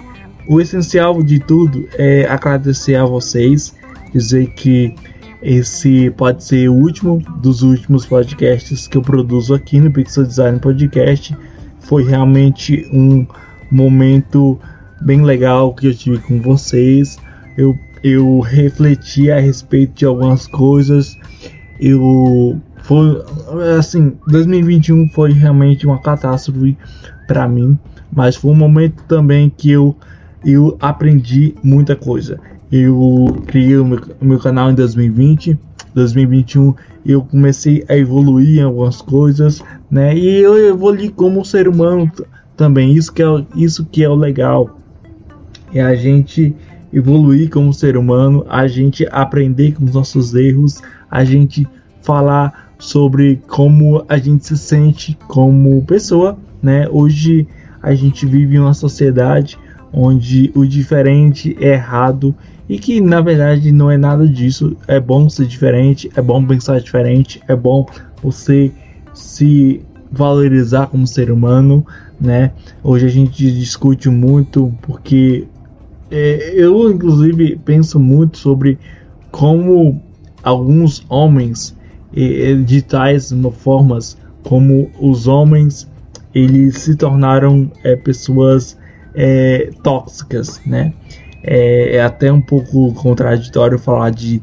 o 0.47 0.59
essencial 0.59 1.21
de 1.23 1.39
tudo 1.39 1.87
é 1.93 2.25
agradecer 2.25 2.95
a 2.95 3.05
vocês, 3.05 3.73
dizer 4.11 4.47
que 4.53 4.93
esse 5.41 6.09
pode 6.11 6.43
ser 6.43 6.69
o 6.69 6.73
último 6.73 7.23
dos 7.41 7.61
últimos 7.61 8.05
podcasts 8.05 8.85
que 8.87 8.97
eu 8.97 9.01
produzo 9.01 9.53
aqui 9.53 9.79
no 9.79 9.89
Pixel 9.89 10.25
Design 10.25 10.59
Podcast 10.59 11.37
foi 11.89 12.03
realmente 12.03 12.87
um 12.93 13.25
momento 13.71 14.59
bem 15.01 15.23
legal 15.23 15.73
que 15.73 15.87
eu 15.87 15.95
tive 15.95 16.19
com 16.19 16.39
vocês. 16.39 17.17
Eu, 17.57 17.75
eu 18.03 18.39
refleti 18.41 19.31
a 19.31 19.39
respeito 19.39 19.95
de 19.95 20.05
algumas 20.05 20.45
coisas. 20.45 21.17
Eu 21.79 22.61
foi 22.83 23.23
assim, 23.79 24.13
2021 24.27 25.09
foi 25.09 25.33
realmente 25.33 25.87
uma 25.87 25.99
catástrofe 25.99 26.77
para 27.27 27.47
mim, 27.47 27.77
mas 28.13 28.35
foi 28.35 28.51
um 28.51 28.55
momento 28.55 29.03
também 29.07 29.49
que 29.49 29.71
eu 29.71 29.97
eu 30.45 30.77
aprendi 30.79 31.55
muita 31.63 31.95
coisa. 31.95 32.39
Eu 32.71 33.43
criei 33.47 33.77
o 33.77 33.85
meu, 33.85 33.99
o 34.21 34.25
meu 34.25 34.37
canal 34.37 34.69
em 34.69 34.75
2020, 34.75 35.57
2021 35.93 36.73
eu 37.05 37.21
comecei 37.21 37.83
a 37.87 37.97
evoluir 37.97 38.59
em 38.59 38.63
algumas 38.63 39.01
coisas, 39.01 39.63
né? 39.89 40.15
E 40.15 40.27
eu 40.39 40.57
evolui 40.67 41.09
como 41.09 41.43
ser 41.43 41.67
humano 41.67 42.11
também. 42.55 42.93
Isso 42.93 43.11
que 43.11 43.23
é, 43.23 43.45
isso 43.55 43.85
que 43.85 44.03
é 44.03 44.09
o 44.09 44.15
legal. 44.15 44.79
É 45.73 45.81
a 45.81 45.95
gente 45.95 46.55
evoluir 46.91 47.49
como 47.49 47.73
ser 47.73 47.95
humano, 47.95 48.45
a 48.49 48.67
gente 48.67 49.07
aprender 49.11 49.73
com 49.73 49.85
os 49.85 49.93
nossos 49.93 50.33
erros, 50.33 50.81
a 51.09 51.23
gente 51.23 51.67
falar 52.01 52.71
sobre 52.79 53.41
como 53.47 54.03
a 54.07 54.17
gente 54.17 54.45
se 54.45 54.57
sente 54.57 55.17
como 55.27 55.83
pessoa, 55.85 56.37
né? 56.61 56.87
Hoje 56.89 57.47
a 57.81 57.93
gente 57.93 58.25
vive 58.25 58.55
em 58.55 58.59
uma 58.59 58.73
sociedade 58.73 59.57
onde 59.91 60.51
o 60.55 60.65
diferente 60.65 61.55
é 61.59 61.73
errado 61.73 62.35
e 62.69 62.77
que 62.77 63.01
na 63.01 63.19
verdade 63.19 63.71
não 63.71 63.89
é 63.89 63.97
nada 63.97 64.27
disso. 64.27 64.77
É 64.87 64.99
bom 64.99 65.27
ser 65.27 65.47
diferente, 65.47 66.09
é 66.15 66.21
bom 66.21 66.45
pensar 66.45 66.79
diferente, 66.79 67.41
é 67.47 67.55
bom 67.55 67.85
você 68.21 68.71
se 69.13 69.81
valorizar 70.11 70.87
como 70.87 71.07
ser 71.07 71.31
humano, 71.31 71.85
né? 72.21 72.51
Hoje 72.83 73.07
a 73.07 73.09
gente 73.09 73.51
discute 73.51 74.07
muito 74.07 74.71
porque 74.83 75.47
é, 76.11 76.53
eu 76.55 76.91
inclusive 76.91 77.59
penso 77.65 77.99
muito 77.99 78.37
sobre 78.37 78.77
como 79.31 80.01
alguns 80.43 81.03
homens 81.09 81.75
de 82.65 82.81
tais 82.81 83.31
formas 83.59 84.17
como 84.43 84.89
os 84.99 85.27
homens 85.27 85.87
eles 86.33 86.79
se 86.79 86.95
tornaram 86.95 87.71
é, 87.83 87.95
pessoas 87.95 88.77
é, 89.13 89.69
tóxicas, 89.83 90.61
né? 90.65 90.93
É, 91.51 91.95
é, 91.95 92.03
até 92.03 92.31
um 92.31 92.41
pouco 92.41 92.93
contraditório 92.93 93.79
falar 93.79 94.11
de, 94.11 94.39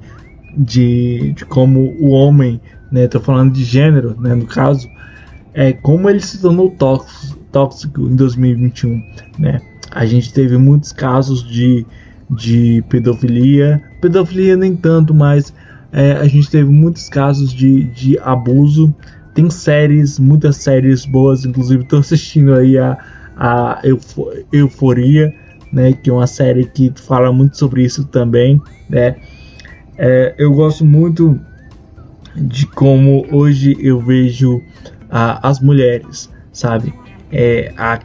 de, 0.56 1.32
de 1.34 1.44
como 1.44 1.94
o 2.00 2.10
homem, 2.10 2.60
né? 2.90 3.06
Tô 3.06 3.20
falando 3.20 3.52
de 3.52 3.62
gênero, 3.62 4.20
né? 4.20 4.34
No 4.34 4.46
caso, 4.46 4.88
é 5.54 5.72
como 5.72 6.10
ele 6.10 6.20
se 6.20 6.40
tornou 6.40 6.70
tóxico, 6.70 7.38
tóxico 7.52 8.00
em 8.02 8.16
2021, 8.16 9.00
né? 9.38 9.60
A 9.92 10.04
gente 10.04 10.32
teve 10.32 10.56
muitos 10.56 10.90
casos 10.90 11.44
de, 11.44 11.86
de 12.28 12.82
pedofilia, 12.88 13.80
pedofilia 14.00 14.56
nem 14.56 14.74
tanto, 14.74 15.14
mas 15.14 15.54
é, 15.92 16.12
a 16.12 16.26
gente 16.26 16.50
teve 16.50 16.68
muitos 16.68 17.08
casos 17.08 17.52
de, 17.52 17.84
de 17.84 18.18
abuso 18.18 18.92
tem 19.36 19.50
séries, 19.50 20.18
muitas 20.18 20.56
séries 20.56 21.04
boas, 21.04 21.44
inclusive 21.44 21.82
estou 21.82 21.98
assistindo 21.98 22.54
aí 22.54 22.78
a, 22.78 22.96
a 23.36 23.82
Euforia, 24.50 25.34
né, 25.76 25.92
que 25.92 26.08
é 26.08 26.12
uma 26.12 26.26
série 26.26 26.64
que 26.64 26.90
fala 26.96 27.30
muito 27.30 27.58
sobre 27.58 27.84
isso 27.84 28.06
também, 28.06 28.58
né. 28.88 29.16
É, 29.98 30.34
eu 30.38 30.50
gosto 30.54 30.86
muito 30.86 31.38
de 32.34 32.66
como 32.66 33.26
hoje 33.30 33.76
eu 33.78 34.00
vejo 34.00 34.62
a, 35.10 35.46
as 35.46 35.60
mulheres, 35.60 36.30
sabe? 36.50 36.94
É, 37.30 37.74
a, 37.76 37.98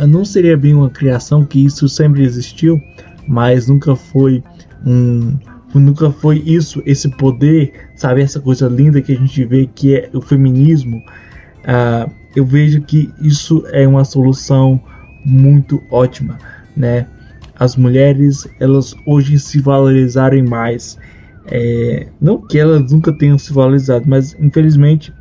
a, 0.00 0.06
não 0.06 0.24
seria 0.24 0.56
bem 0.56 0.74
uma 0.74 0.90
criação 0.90 1.44
que 1.44 1.64
isso 1.64 1.88
sempre 1.88 2.24
existiu, 2.24 2.80
mas 3.28 3.68
nunca 3.68 3.94
foi 3.94 4.42
um 4.84 5.38
nunca 5.74 6.10
foi 6.10 6.42
isso, 6.46 6.82
esse 6.86 7.06
poder, 7.06 7.90
sabe, 7.94 8.22
essa 8.22 8.40
coisa 8.40 8.66
linda 8.66 9.02
que 9.02 9.12
a 9.12 9.16
gente 9.16 9.44
vê 9.44 9.68
que 9.72 9.94
é 9.94 10.08
o 10.14 10.22
feminismo. 10.22 10.96
Uh, 10.96 12.10
eu 12.34 12.46
vejo 12.46 12.80
que 12.80 13.12
isso 13.20 13.62
é 13.72 13.86
uma 13.86 14.02
solução 14.02 14.80
muito 15.22 15.82
ótima, 15.90 16.38
né? 16.76 17.06
As 17.58 17.76
mulheres, 17.76 18.46
elas 18.60 18.94
hoje 19.06 19.38
se 19.38 19.60
valorizarem 19.60 20.44
mais. 20.44 20.98
É, 21.46 22.08
não 22.20 22.38
que 22.38 22.58
elas 22.58 22.90
nunca 22.90 23.12
tenham 23.12 23.38
se 23.38 23.52
valorizado, 23.52 24.04
mas 24.06 24.34
infelizmente 24.38 25.12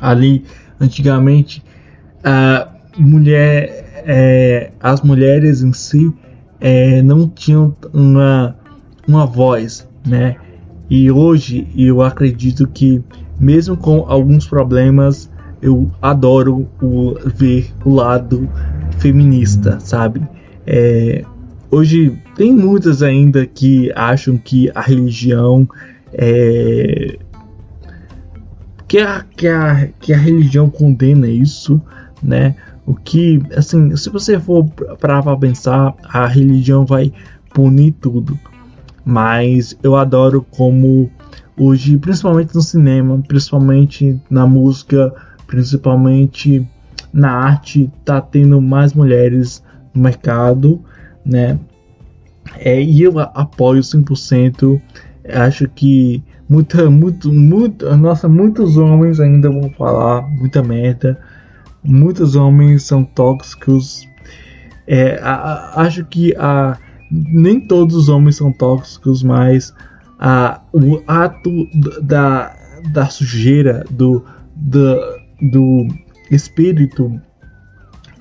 ali 0.00 0.44
antigamente 0.80 1.62
a 2.24 2.68
mulher, 2.98 4.02
é, 4.04 4.72
as 4.80 5.00
mulheres 5.00 5.62
em 5.62 5.72
si 5.72 6.12
é, 6.60 7.00
não 7.02 7.28
tinham 7.28 7.74
uma 7.92 8.56
uma 9.08 9.24
voz, 9.24 9.88
né? 10.06 10.36
E 10.90 11.10
hoje 11.10 11.66
eu 11.74 12.02
acredito 12.02 12.68
que, 12.68 13.02
mesmo 13.40 13.76
com 13.76 14.04
alguns 14.06 14.46
problemas, 14.46 15.30
eu 15.62 15.90
adoro 16.00 16.68
o, 16.80 17.14
ver 17.34 17.72
o 17.84 17.94
lado 17.94 18.48
feminista, 18.98 19.80
sabe? 19.80 20.20
É, 20.70 21.24
hoje 21.70 22.14
tem 22.36 22.54
muitas 22.54 23.02
ainda 23.02 23.46
que 23.46 23.90
acham 23.94 24.36
que 24.36 24.70
a 24.74 24.82
religião 24.82 25.66
é, 26.12 27.16
que 28.86 28.98
a, 28.98 29.24
que 29.34 29.48
a, 29.48 29.88
que 29.98 30.12
a 30.12 30.18
religião 30.18 30.68
condena 30.68 31.26
isso, 31.26 31.80
né? 32.22 32.54
O 32.84 32.94
que, 32.94 33.42
assim, 33.54 33.94
se 33.96 34.10
você 34.10 34.38
for 34.38 34.66
para 34.98 35.36
pensar, 35.36 35.94
a 36.04 36.26
religião 36.26 36.84
vai 36.84 37.12
punir 37.54 37.92
tudo 38.00 38.38
mas 39.08 39.74
eu 39.82 39.96
adoro 39.96 40.44
como 40.50 41.10
hoje, 41.56 41.96
principalmente 41.96 42.54
no 42.54 42.60
cinema, 42.60 43.18
principalmente 43.26 44.20
na 44.28 44.46
música, 44.46 45.10
principalmente 45.46 46.68
na 47.10 47.30
arte, 47.30 47.90
tá 48.04 48.20
tendo 48.20 48.60
mais 48.60 48.92
mulheres 48.92 49.64
no 49.94 50.02
mercado, 50.02 50.82
né? 51.24 51.58
É, 52.58 52.80
e 52.80 53.02
eu 53.02 53.18
apoio 53.18 53.82
100%. 53.82 54.80
Acho 55.30 55.68
que 55.68 56.22
muita, 56.48 56.88
muito, 56.90 57.32
muito, 57.32 57.96
nossa, 57.96 58.28
muitos 58.28 58.76
homens 58.76 59.20
ainda 59.20 59.50
vão 59.50 59.70
falar 59.70 60.22
muita 60.28 60.62
merda. 60.62 61.18
Muitos 61.84 62.34
homens 62.34 62.84
são 62.84 63.04
tóxicos. 63.04 64.08
É, 64.86 65.18
a, 65.22 65.34
a, 65.34 65.82
acho 65.82 66.04
que 66.06 66.34
a 66.36 66.78
nem 67.10 67.60
todos 67.60 67.94
os 67.96 68.08
homens 68.08 68.36
são 68.36 68.52
tóxicos, 68.52 69.22
mas 69.22 69.74
ah, 70.18 70.60
o 70.72 71.02
ato 71.06 71.50
da, 72.02 72.54
da 72.92 73.06
sujeira, 73.06 73.84
do, 73.90 74.24
do 74.56 75.86
espírito 76.30 77.20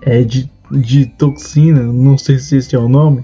é, 0.02 0.24
de, 0.24 0.50
de 0.72 1.06
toxina, 1.06 1.82
não 1.84 2.18
sei 2.18 2.40
se 2.40 2.58
esse 2.58 2.76
é 2.76 2.80
o 2.80 2.90
nome, 2.90 3.24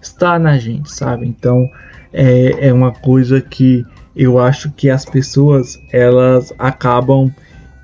está 0.00 0.38
na 0.38 0.58
gente, 0.58 0.92
sabe? 0.92 1.26
Então 1.26 1.68
é, 2.12 2.68
é 2.68 2.72
uma 2.72 2.92
coisa 2.92 3.40
que 3.40 3.84
eu 4.14 4.38
acho 4.38 4.70
que 4.72 4.90
as 4.90 5.04
pessoas 5.04 5.80
elas 5.92 6.52
acabam 6.58 7.32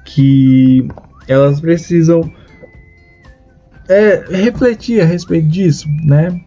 que 0.05 0.87
elas 1.29 1.61
precisam 1.61 2.31
é, 3.89 4.25
refletir 4.31 5.01
a 5.01 5.05
respeito 5.05 5.49
disso, 5.49 5.89
né? 6.05 6.41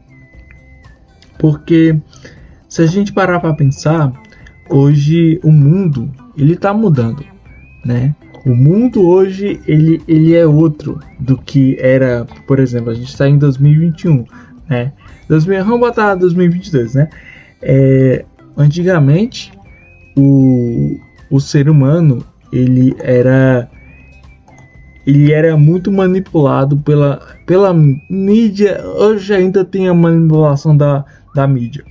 Porque 1.37 1.99
se 2.67 2.81
a 2.81 2.85
gente 2.85 3.13
parar 3.13 3.39
para 3.39 3.53
pensar, 3.53 4.11
hoje 4.69 5.39
o 5.43 5.51
mundo 5.51 6.11
ele 6.35 6.53
está 6.53 6.73
mudando, 6.73 7.23
né? 7.85 8.15
O 8.47 8.55
mundo 8.55 9.05
hoje 9.05 9.59
ele, 9.67 10.01
ele 10.07 10.33
é 10.33 10.47
outro 10.47 11.01
do 11.19 11.37
que 11.37 11.75
era, 11.81 12.25
por 12.47 12.59
exemplo, 12.59 12.91
a 12.91 12.93
gente 12.93 13.09
está 13.09 13.27
em 13.27 13.37
2021, 13.37 14.23
né? 14.69 14.93
2000, 15.27 15.65
vamos 15.65 15.81
botar 15.81 16.15
2022, 16.15 16.93
né? 16.93 17.09
É, 17.61 18.23
antigamente 18.55 19.51
o, 20.15 20.97
o 21.29 21.41
ser 21.41 21.69
humano 21.69 22.23
ele 22.49 22.95
era 22.99 23.69
ele 25.05 25.33
era 25.33 25.57
muito 25.57 25.91
manipulado 25.91 26.77
pela, 26.77 27.21
pela 27.45 27.73
mídia. 28.09 28.81
Hoje 28.85 29.33
ainda 29.33 29.65
tem 29.65 29.89
a 29.89 29.93
manipulação 29.93 30.75
da, 30.75 31.03
da 31.35 31.45
mídia. 31.45 31.83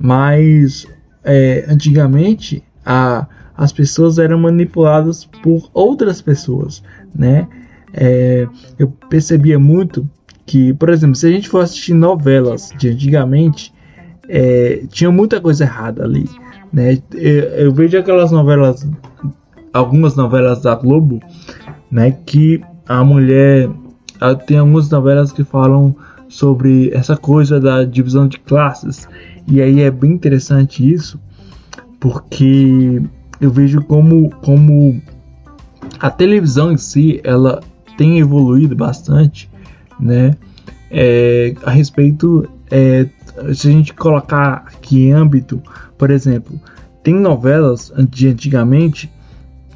Mas 0.00 0.88
é, 1.22 1.64
antigamente 1.68 2.64
a, 2.84 3.28
as 3.56 3.72
pessoas 3.72 4.18
eram 4.18 4.38
manipuladas 4.38 5.24
por 5.42 5.70
outras 5.72 6.20
pessoas, 6.20 6.82
né? 7.14 7.46
É, 7.92 8.48
eu 8.78 8.88
percebia 9.08 9.58
muito 9.58 10.08
que, 10.44 10.74
por 10.74 10.88
exemplo, 10.88 11.14
se 11.14 11.26
a 11.26 11.30
gente 11.30 11.48
for 11.48 11.60
assistir 11.60 11.94
novelas 11.94 12.72
de 12.76 12.88
antigamente, 12.88 13.72
é, 14.28 14.84
tinha 14.88 15.10
muita 15.10 15.40
coisa 15.40 15.64
errada 15.64 16.04
ali, 16.04 16.28
né? 16.72 16.98
Eu, 17.12 17.42
eu, 17.42 17.72
vejo 17.72 17.96
aquelas 17.98 18.32
novelas, 18.32 18.86
algumas 19.72 20.16
novelas 20.16 20.62
da 20.62 20.74
Globo, 20.74 21.20
né? 21.90 22.10
Que 22.26 22.60
a 22.88 23.04
mulher 23.04 23.70
tem 24.46 24.58
algumas 24.58 24.90
novelas 24.90 25.32
que 25.32 25.44
falam 25.44 25.94
sobre 26.28 26.90
essa 26.92 27.16
coisa 27.16 27.60
da 27.60 27.84
divisão 27.84 28.26
de 28.26 28.38
classes. 28.40 29.08
E 29.46 29.60
aí 29.60 29.82
é 29.82 29.90
bem 29.90 30.12
interessante 30.12 30.90
isso, 30.90 31.20
porque 32.00 33.02
eu 33.44 33.50
vejo 33.50 33.82
como, 33.82 34.30
como 34.42 35.00
a 36.00 36.10
televisão 36.10 36.72
em 36.72 36.78
si 36.78 37.20
ela 37.22 37.60
tem 37.98 38.18
evoluído 38.18 38.74
bastante, 38.74 39.50
né? 40.00 40.34
É, 40.90 41.54
a 41.62 41.70
respeito, 41.70 42.48
é, 42.70 43.06
se 43.52 43.68
a 43.68 43.70
gente 43.70 43.92
colocar 43.92 44.64
aqui 44.66 45.04
em 45.04 45.12
âmbito, 45.12 45.62
por 45.98 46.10
exemplo, 46.10 46.58
tem 47.02 47.14
novelas 47.14 47.92
de 48.08 48.28
antigamente 48.28 49.12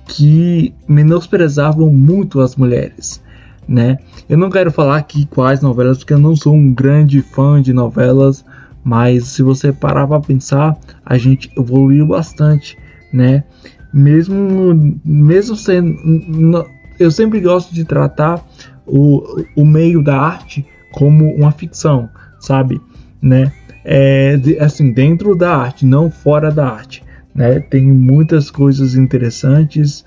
que 0.07 0.73
menosprezavam 0.89 1.91
muito 1.91 2.41
as 2.41 2.57
mulheres, 2.57 3.23
né? 3.69 3.99
Eu 4.29 4.39
não 4.39 4.49
quero 4.49 4.71
falar 4.71 4.97
aqui 4.97 5.27
quais 5.27 5.61
novelas, 5.61 5.99
porque 5.99 6.15
eu 6.15 6.19
não 6.19 6.35
sou 6.35 6.55
um 6.55 6.73
grande 6.73 7.21
fã 7.21 7.61
de 7.61 7.75
novelas, 7.75 8.45
mas 8.83 9.27
se 9.27 9.43
você 9.43 9.73
parar 9.73 10.07
para 10.07 10.21
pensar, 10.21 10.75
a 11.05 11.19
gente 11.19 11.51
evoluiu 11.55 12.07
bastante, 12.07 12.79
né? 13.13 13.45
Mesmo, 13.93 15.01
mesmo 15.05 15.57
sendo, 15.57 16.67
eu 16.99 17.11
sempre 17.11 17.41
gosto 17.41 17.73
de 17.73 17.85
tratar 17.85 18.45
o, 18.87 19.45
o 19.57 19.65
meio 19.65 20.03
da 20.03 20.21
arte 20.21 20.67
como 20.93 21.33
uma 21.35 21.53
ficção, 21.53 22.09
sabe, 22.41 22.81
né? 23.21 23.53
É, 23.85 24.39
assim 24.61 24.93
dentro 24.93 25.35
da 25.35 25.57
arte, 25.57 25.87
não 25.87 26.11
fora 26.11 26.51
da 26.51 26.69
arte, 26.69 27.03
né? 27.35 27.61
Tem 27.61 27.85
muitas 27.87 28.51
coisas 28.51 28.95
interessantes. 28.95 30.05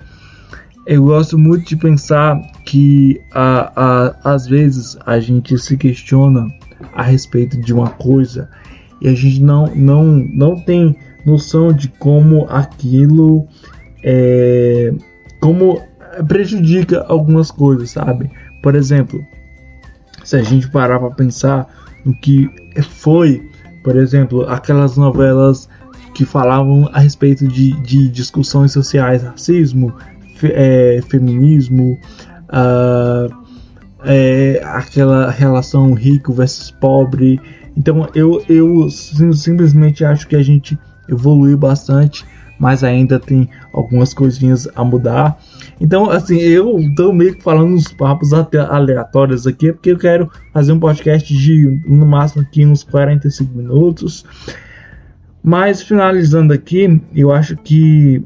Eu 0.86 1.04
gosto 1.04 1.38
muito 1.38 1.68
de 1.68 1.76
pensar 1.76 2.40
que 2.64 3.20
a, 3.32 3.72
a, 4.24 4.34
às 4.34 4.46
vezes 4.46 4.96
a 5.06 5.18
gente 5.18 5.56
se 5.58 5.76
questiona 5.76 6.46
a 6.94 7.02
respeito 7.02 7.60
de 7.60 7.72
uma 7.72 7.90
coisa 7.90 8.48
e 9.00 9.08
a 9.08 9.14
gente 9.14 9.42
não, 9.42 9.66
não, 9.74 10.04
não 10.04 10.56
tem 10.56 10.96
noção 11.24 11.72
de 11.72 11.88
como 11.88 12.46
aquilo 12.48 13.46
é, 14.02 14.92
como 15.40 15.80
prejudica 16.26 17.04
algumas 17.08 17.50
coisas, 17.50 17.90
sabe? 17.90 18.30
Por 18.62 18.74
exemplo, 18.74 19.24
se 20.24 20.36
a 20.36 20.42
gente 20.42 20.70
parar 20.70 20.98
para 20.98 21.10
pensar 21.10 21.66
no 22.04 22.14
que 22.14 22.48
foi, 22.82 23.48
por 23.82 23.96
exemplo, 23.96 24.48
aquelas 24.48 24.96
novelas 24.96 25.68
que 26.14 26.24
falavam 26.24 26.88
a 26.92 27.00
respeito 27.00 27.48
de, 27.48 27.72
de 27.80 28.08
discussões 28.08 28.72
sociais, 28.72 29.22
racismo, 29.22 29.94
fe, 30.36 30.52
é, 30.52 31.00
feminismo, 31.08 31.98
uh, 32.48 33.34
é, 34.04 34.60
aquela 34.64 35.30
relação 35.30 35.94
rico 35.94 36.32
versus 36.32 36.70
pobre. 36.70 37.40
Então 37.76 38.08
eu, 38.14 38.44
eu 38.48 38.90
simplesmente 38.90 40.04
acho 40.04 40.28
que 40.28 40.36
a 40.36 40.42
gente 40.42 40.78
evoluiu 41.08 41.56
bastante, 41.56 42.24
mas 42.58 42.84
ainda 42.84 43.18
tem 43.18 43.48
algumas 43.72 44.14
coisinhas 44.14 44.68
a 44.76 44.84
mudar. 44.84 45.38
Então, 45.80 46.10
assim, 46.10 46.38
eu 46.38 46.78
tô 46.94 47.12
meio 47.12 47.34
que 47.34 47.42
falando 47.42 47.74
uns 47.74 47.88
papos 47.92 48.30
aleatórios 48.32 49.46
aqui, 49.46 49.72
porque 49.72 49.90
eu 49.90 49.98
quero 49.98 50.30
fazer 50.52 50.72
um 50.72 50.78
podcast 50.78 51.36
de 51.36 51.80
no 51.86 52.06
máximo 52.06 52.42
aqui 52.42 52.64
uns 52.64 52.84
45 52.84 53.52
minutos. 53.52 54.24
Mas 55.42 55.82
finalizando 55.82 56.52
aqui, 56.52 57.02
eu 57.14 57.32
acho 57.32 57.56
que 57.56 58.22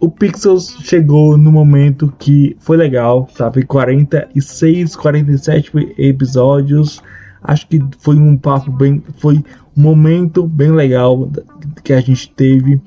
o 0.00 0.10
Pixels 0.10 0.76
chegou 0.82 1.36
no 1.36 1.52
momento 1.52 2.12
que 2.18 2.56
foi 2.60 2.76
legal, 2.76 3.28
sabe? 3.34 3.64
46, 3.64 4.96
47 4.96 5.94
episódios. 5.98 7.02
Acho 7.42 7.66
que 7.68 7.78
foi 7.98 8.16
um 8.16 8.36
papo 8.36 8.70
bem. 8.70 9.02
Foi 9.18 9.44
momento 9.76 10.46
bem 10.46 10.70
legal 10.70 11.30
que 11.82 11.92
a 11.92 12.00
gente 12.00 12.30
teve. 12.30 12.80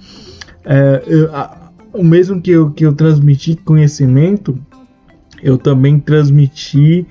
É, 0.65 1.04
eu, 1.08 1.36
a, 1.36 1.71
o 1.93 2.04
mesmo 2.04 2.41
que 2.41 2.52
eu, 2.52 2.71
que 2.71 2.86
eu 2.86 2.93
transmiti 2.93 3.56
conhecimento, 3.56 4.58
eu 5.41 5.58
também 5.58 6.00
transmiti 6.00 7.06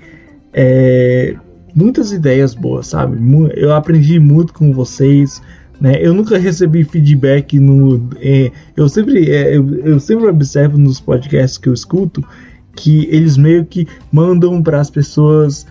é, 0.53 1.37
muitas 1.75 2.13
ideias 2.13 2.55
boas, 2.55 2.87
sabe? 2.89 3.19
Eu 3.55 3.73
aprendi 3.75 4.19
muito 4.19 4.53
com 4.55 4.73
vocês. 4.73 5.43
Né? 5.81 5.99
Eu 6.01 6.15
nunca 6.15 6.39
recebi 6.39 6.85
feedback 6.85 7.59
no. 7.59 8.09
É, 8.19 8.51
eu, 8.77 8.89
sempre, 8.89 9.31
é, 9.31 9.57
eu, 9.57 9.75
eu, 9.81 10.01
sempre 10.01 10.27
observo 10.27 10.79
nos 10.79 10.99
podcasts 10.99 11.59
que 11.59 11.69
eu 11.69 11.75
escuto 11.75 12.25
que 12.75 13.09
eles 13.11 13.37
meio 13.37 13.65
que 13.65 13.87
mandam 14.13 14.63
para 14.63 14.81
as 14.81 14.91
pessoas 14.91 15.67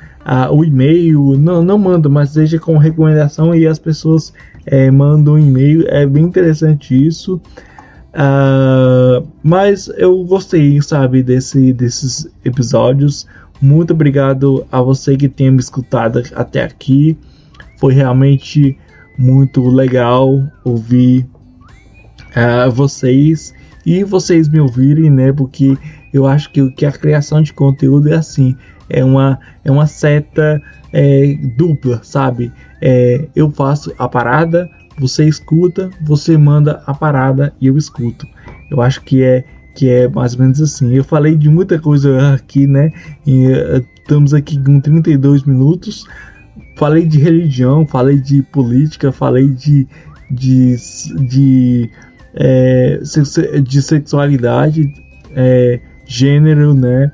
o 0.51 0.63
e-mail. 0.63 1.38
Não, 1.38 1.63
não 1.63 1.77
mandam, 1.77 2.11
mas 2.11 2.31
seja 2.31 2.59
com 2.59 2.77
recomendação 2.77 3.53
e 3.53 3.67
as 3.67 3.77
pessoas 3.77 4.33
é, 4.65 4.89
mandam 4.89 5.35
um 5.35 5.39
e-mail. 5.39 5.85
É 5.88 6.05
bem 6.05 6.23
interessante 6.23 6.95
isso. 6.95 7.41
Uh, 8.15 9.27
mas 9.43 9.89
eu 9.97 10.23
gostei, 10.23 10.81
sabe, 10.81 11.21
desse, 11.21 11.73
desses 11.73 12.27
episódios. 12.45 13.27
Muito 13.61 13.93
obrigado 13.93 14.65
a 14.71 14.81
você 14.81 15.17
que 15.17 15.27
tenha 15.27 15.51
me 15.51 15.59
escutado 15.59 16.23
até 16.33 16.63
aqui. 16.63 17.17
Foi 17.77 17.93
realmente 17.93 18.77
muito 19.17 19.67
legal 19.67 20.43
ouvir 20.63 21.27
uh, 22.31 22.71
vocês 22.71 23.53
e 23.85 24.03
vocês 24.03 24.47
me 24.47 24.59
ouvirem, 24.59 25.09
né? 25.09 25.33
Porque 25.33 25.77
eu 26.13 26.25
acho 26.25 26.49
que, 26.51 26.71
que 26.71 26.85
a 26.85 26.91
criação 26.91 27.41
de 27.41 27.53
conteúdo 27.53 28.09
é 28.09 28.15
assim, 28.15 28.55
é 28.89 29.04
uma, 29.04 29.39
é 29.63 29.71
uma 29.71 29.88
seta 29.88 30.62
é, 30.93 31.38
dupla, 31.56 32.00
sabe? 32.04 32.52
É, 32.82 33.28
eu 33.36 33.50
faço 33.52 33.93
a 33.98 34.08
parada, 34.08 34.69
você 34.98 35.26
escuta, 35.26 35.89
você 36.02 36.38
manda 36.38 36.84
a 36.86 36.93
parada 36.93 37.54
e 37.60 37.67
eu 37.67 37.78
escuto. 37.78 38.28
Eu 38.69 38.82
acho 38.82 39.02
que 39.02 39.24
é 39.24 39.43
que 39.76 39.89
é 39.89 40.08
mais 40.08 40.34
ou 40.36 40.39
menos 40.39 40.62
assim. 40.62 40.93
Eu 40.95 41.04
falei 41.04 41.36
de 41.36 41.50
muita 41.50 41.78
coisa 41.78 42.34
aqui, 42.34 42.65
né? 42.65 42.93
E, 43.28 43.45
uh, 43.48 43.86
estamos 43.98 44.34
aqui 44.34 44.58
com 44.58 44.80
32 44.80 45.43
minutos 45.43 46.06
falei 46.76 47.06
de 47.06 47.17
religião, 47.17 47.86
falei 47.86 48.17
de 48.17 48.43
política, 48.43 49.12
falei 49.12 49.50
de, 49.50 49.88
de, 50.30 50.76
de, 51.28 51.89
é, 52.34 53.00
de 53.63 53.82
sexualidade, 53.82 54.93
é, 55.36 55.80
gênero, 56.06 56.74
né? 56.74 57.12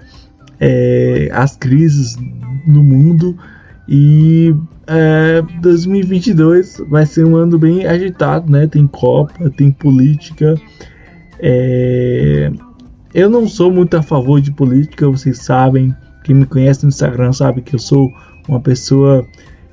É, 0.62 1.30
as 1.34 1.58
crises 1.58 2.16
no 2.68 2.84
mundo 2.84 3.36
e 3.90 4.56
é, 4.88 5.42
2022 5.62 6.84
vai 6.88 7.06
ser 7.06 7.26
um 7.26 7.36
ano 7.36 7.58
bem 7.58 7.86
agitado, 7.86 8.52
né? 8.52 8.68
Tem 8.68 8.86
Copa, 8.88 9.50
tem 9.50 9.72
política. 9.72 10.56
É, 11.40 12.52
eu 13.14 13.30
não 13.30 13.48
sou 13.48 13.72
muito 13.72 13.98
a 13.98 14.02
favor 14.02 14.40
de 14.40 14.52
política, 14.52 15.10
vocês 15.10 15.40
sabem. 15.40 15.96
Quem 16.24 16.36
me 16.36 16.46
conhece 16.46 16.84
no 16.84 16.90
Instagram 16.90 17.34
sabe 17.34 17.62
que 17.62 17.76
eu 17.76 17.80
sou 17.80 18.10
uma 18.48 18.60
pessoa 18.60 19.26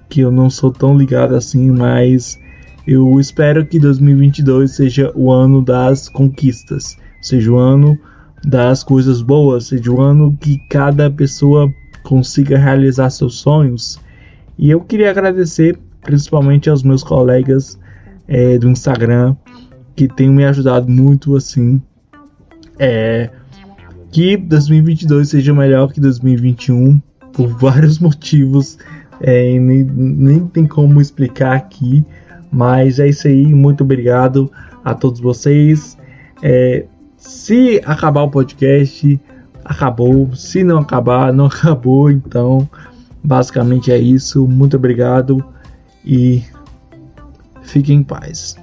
que 0.09 0.21
eu 0.21 0.31
não 0.31 0.49
sou 0.49 0.73
tão 0.73 0.97
ligado 0.97 1.35
assim, 1.35 1.71
mas 1.71 2.39
eu 2.87 3.21
espero 3.21 3.67
que 3.67 3.79
2022 3.79 4.71
seja 4.71 5.13
o 5.15 5.31
ano 5.31 5.63
das 5.63 6.09
conquistas, 6.09 6.97
seja 7.21 7.53
o 7.53 7.57
ano 7.57 7.99
das 8.45 8.83
coisas 8.83 9.21
boas, 9.21 9.67
seja 9.67 9.91
o 9.91 10.01
ano 10.01 10.37
que 10.41 10.59
cada 10.69 11.11
pessoa 11.11 11.73
consiga 12.03 12.59
realizar 12.59 13.11
seus 13.11 13.39
sonhos. 13.39 14.01
E 14.57 14.71
eu 14.71 14.81
queria 14.81 15.11
agradecer 15.11 15.79
principalmente 16.03 16.71
aos 16.71 16.83
meus 16.83 17.03
colegas 17.03 17.79
é, 18.27 18.59
do 18.59 18.69
Instagram 18.69 19.37
que 19.95 20.09
têm 20.09 20.31
me 20.31 20.45
ajudado 20.45 20.89
muito 20.91 21.37
assim. 21.37 21.83
É, 22.79 23.31
que 24.11 24.37
2022 24.37 25.29
seja 25.29 25.53
melhor 25.53 25.93
que 25.93 26.01
2021 26.01 27.01
por 27.33 27.49
vários 27.59 27.99
motivos 27.99 28.79
é, 29.21 29.59
nem, 29.59 29.85
nem 29.85 30.47
tem 30.47 30.67
como 30.67 31.01
explicar 31.01 31.57
aqui, 31.57 32.05
mas 32.51 32.99
é 32.99 33.09
isso 33.09 33.27
aí. 33.27 33.47
Muito 33.47 33.83
obrigado 33.83 34.51
a 34.85 34.95
todos 34.95 35.21
vocês. 35.21 35.99
É, 36.43 36.87
se 37.29 37.81
acabar 37.85 38.23
o 38.23 38.31
podcast, 38.31 39.21
acabou. 39.65 40.35
Se 40.35 40.65
não 40.65 40.79
acabar, 40.79 41.33
não 41.33 41.47
acabou. 41.47 42.11
Então, 42.11 42.69
basicamente 43.23 43.93
é 43.93 43.99
isso. 43.99 44.47
Muito 44.47 44.77
obrigado 44.77 45.45
e 46.05 46.43
fiquem 47.63 47.99
em 47.99 48.03
paz. 48.03 48.57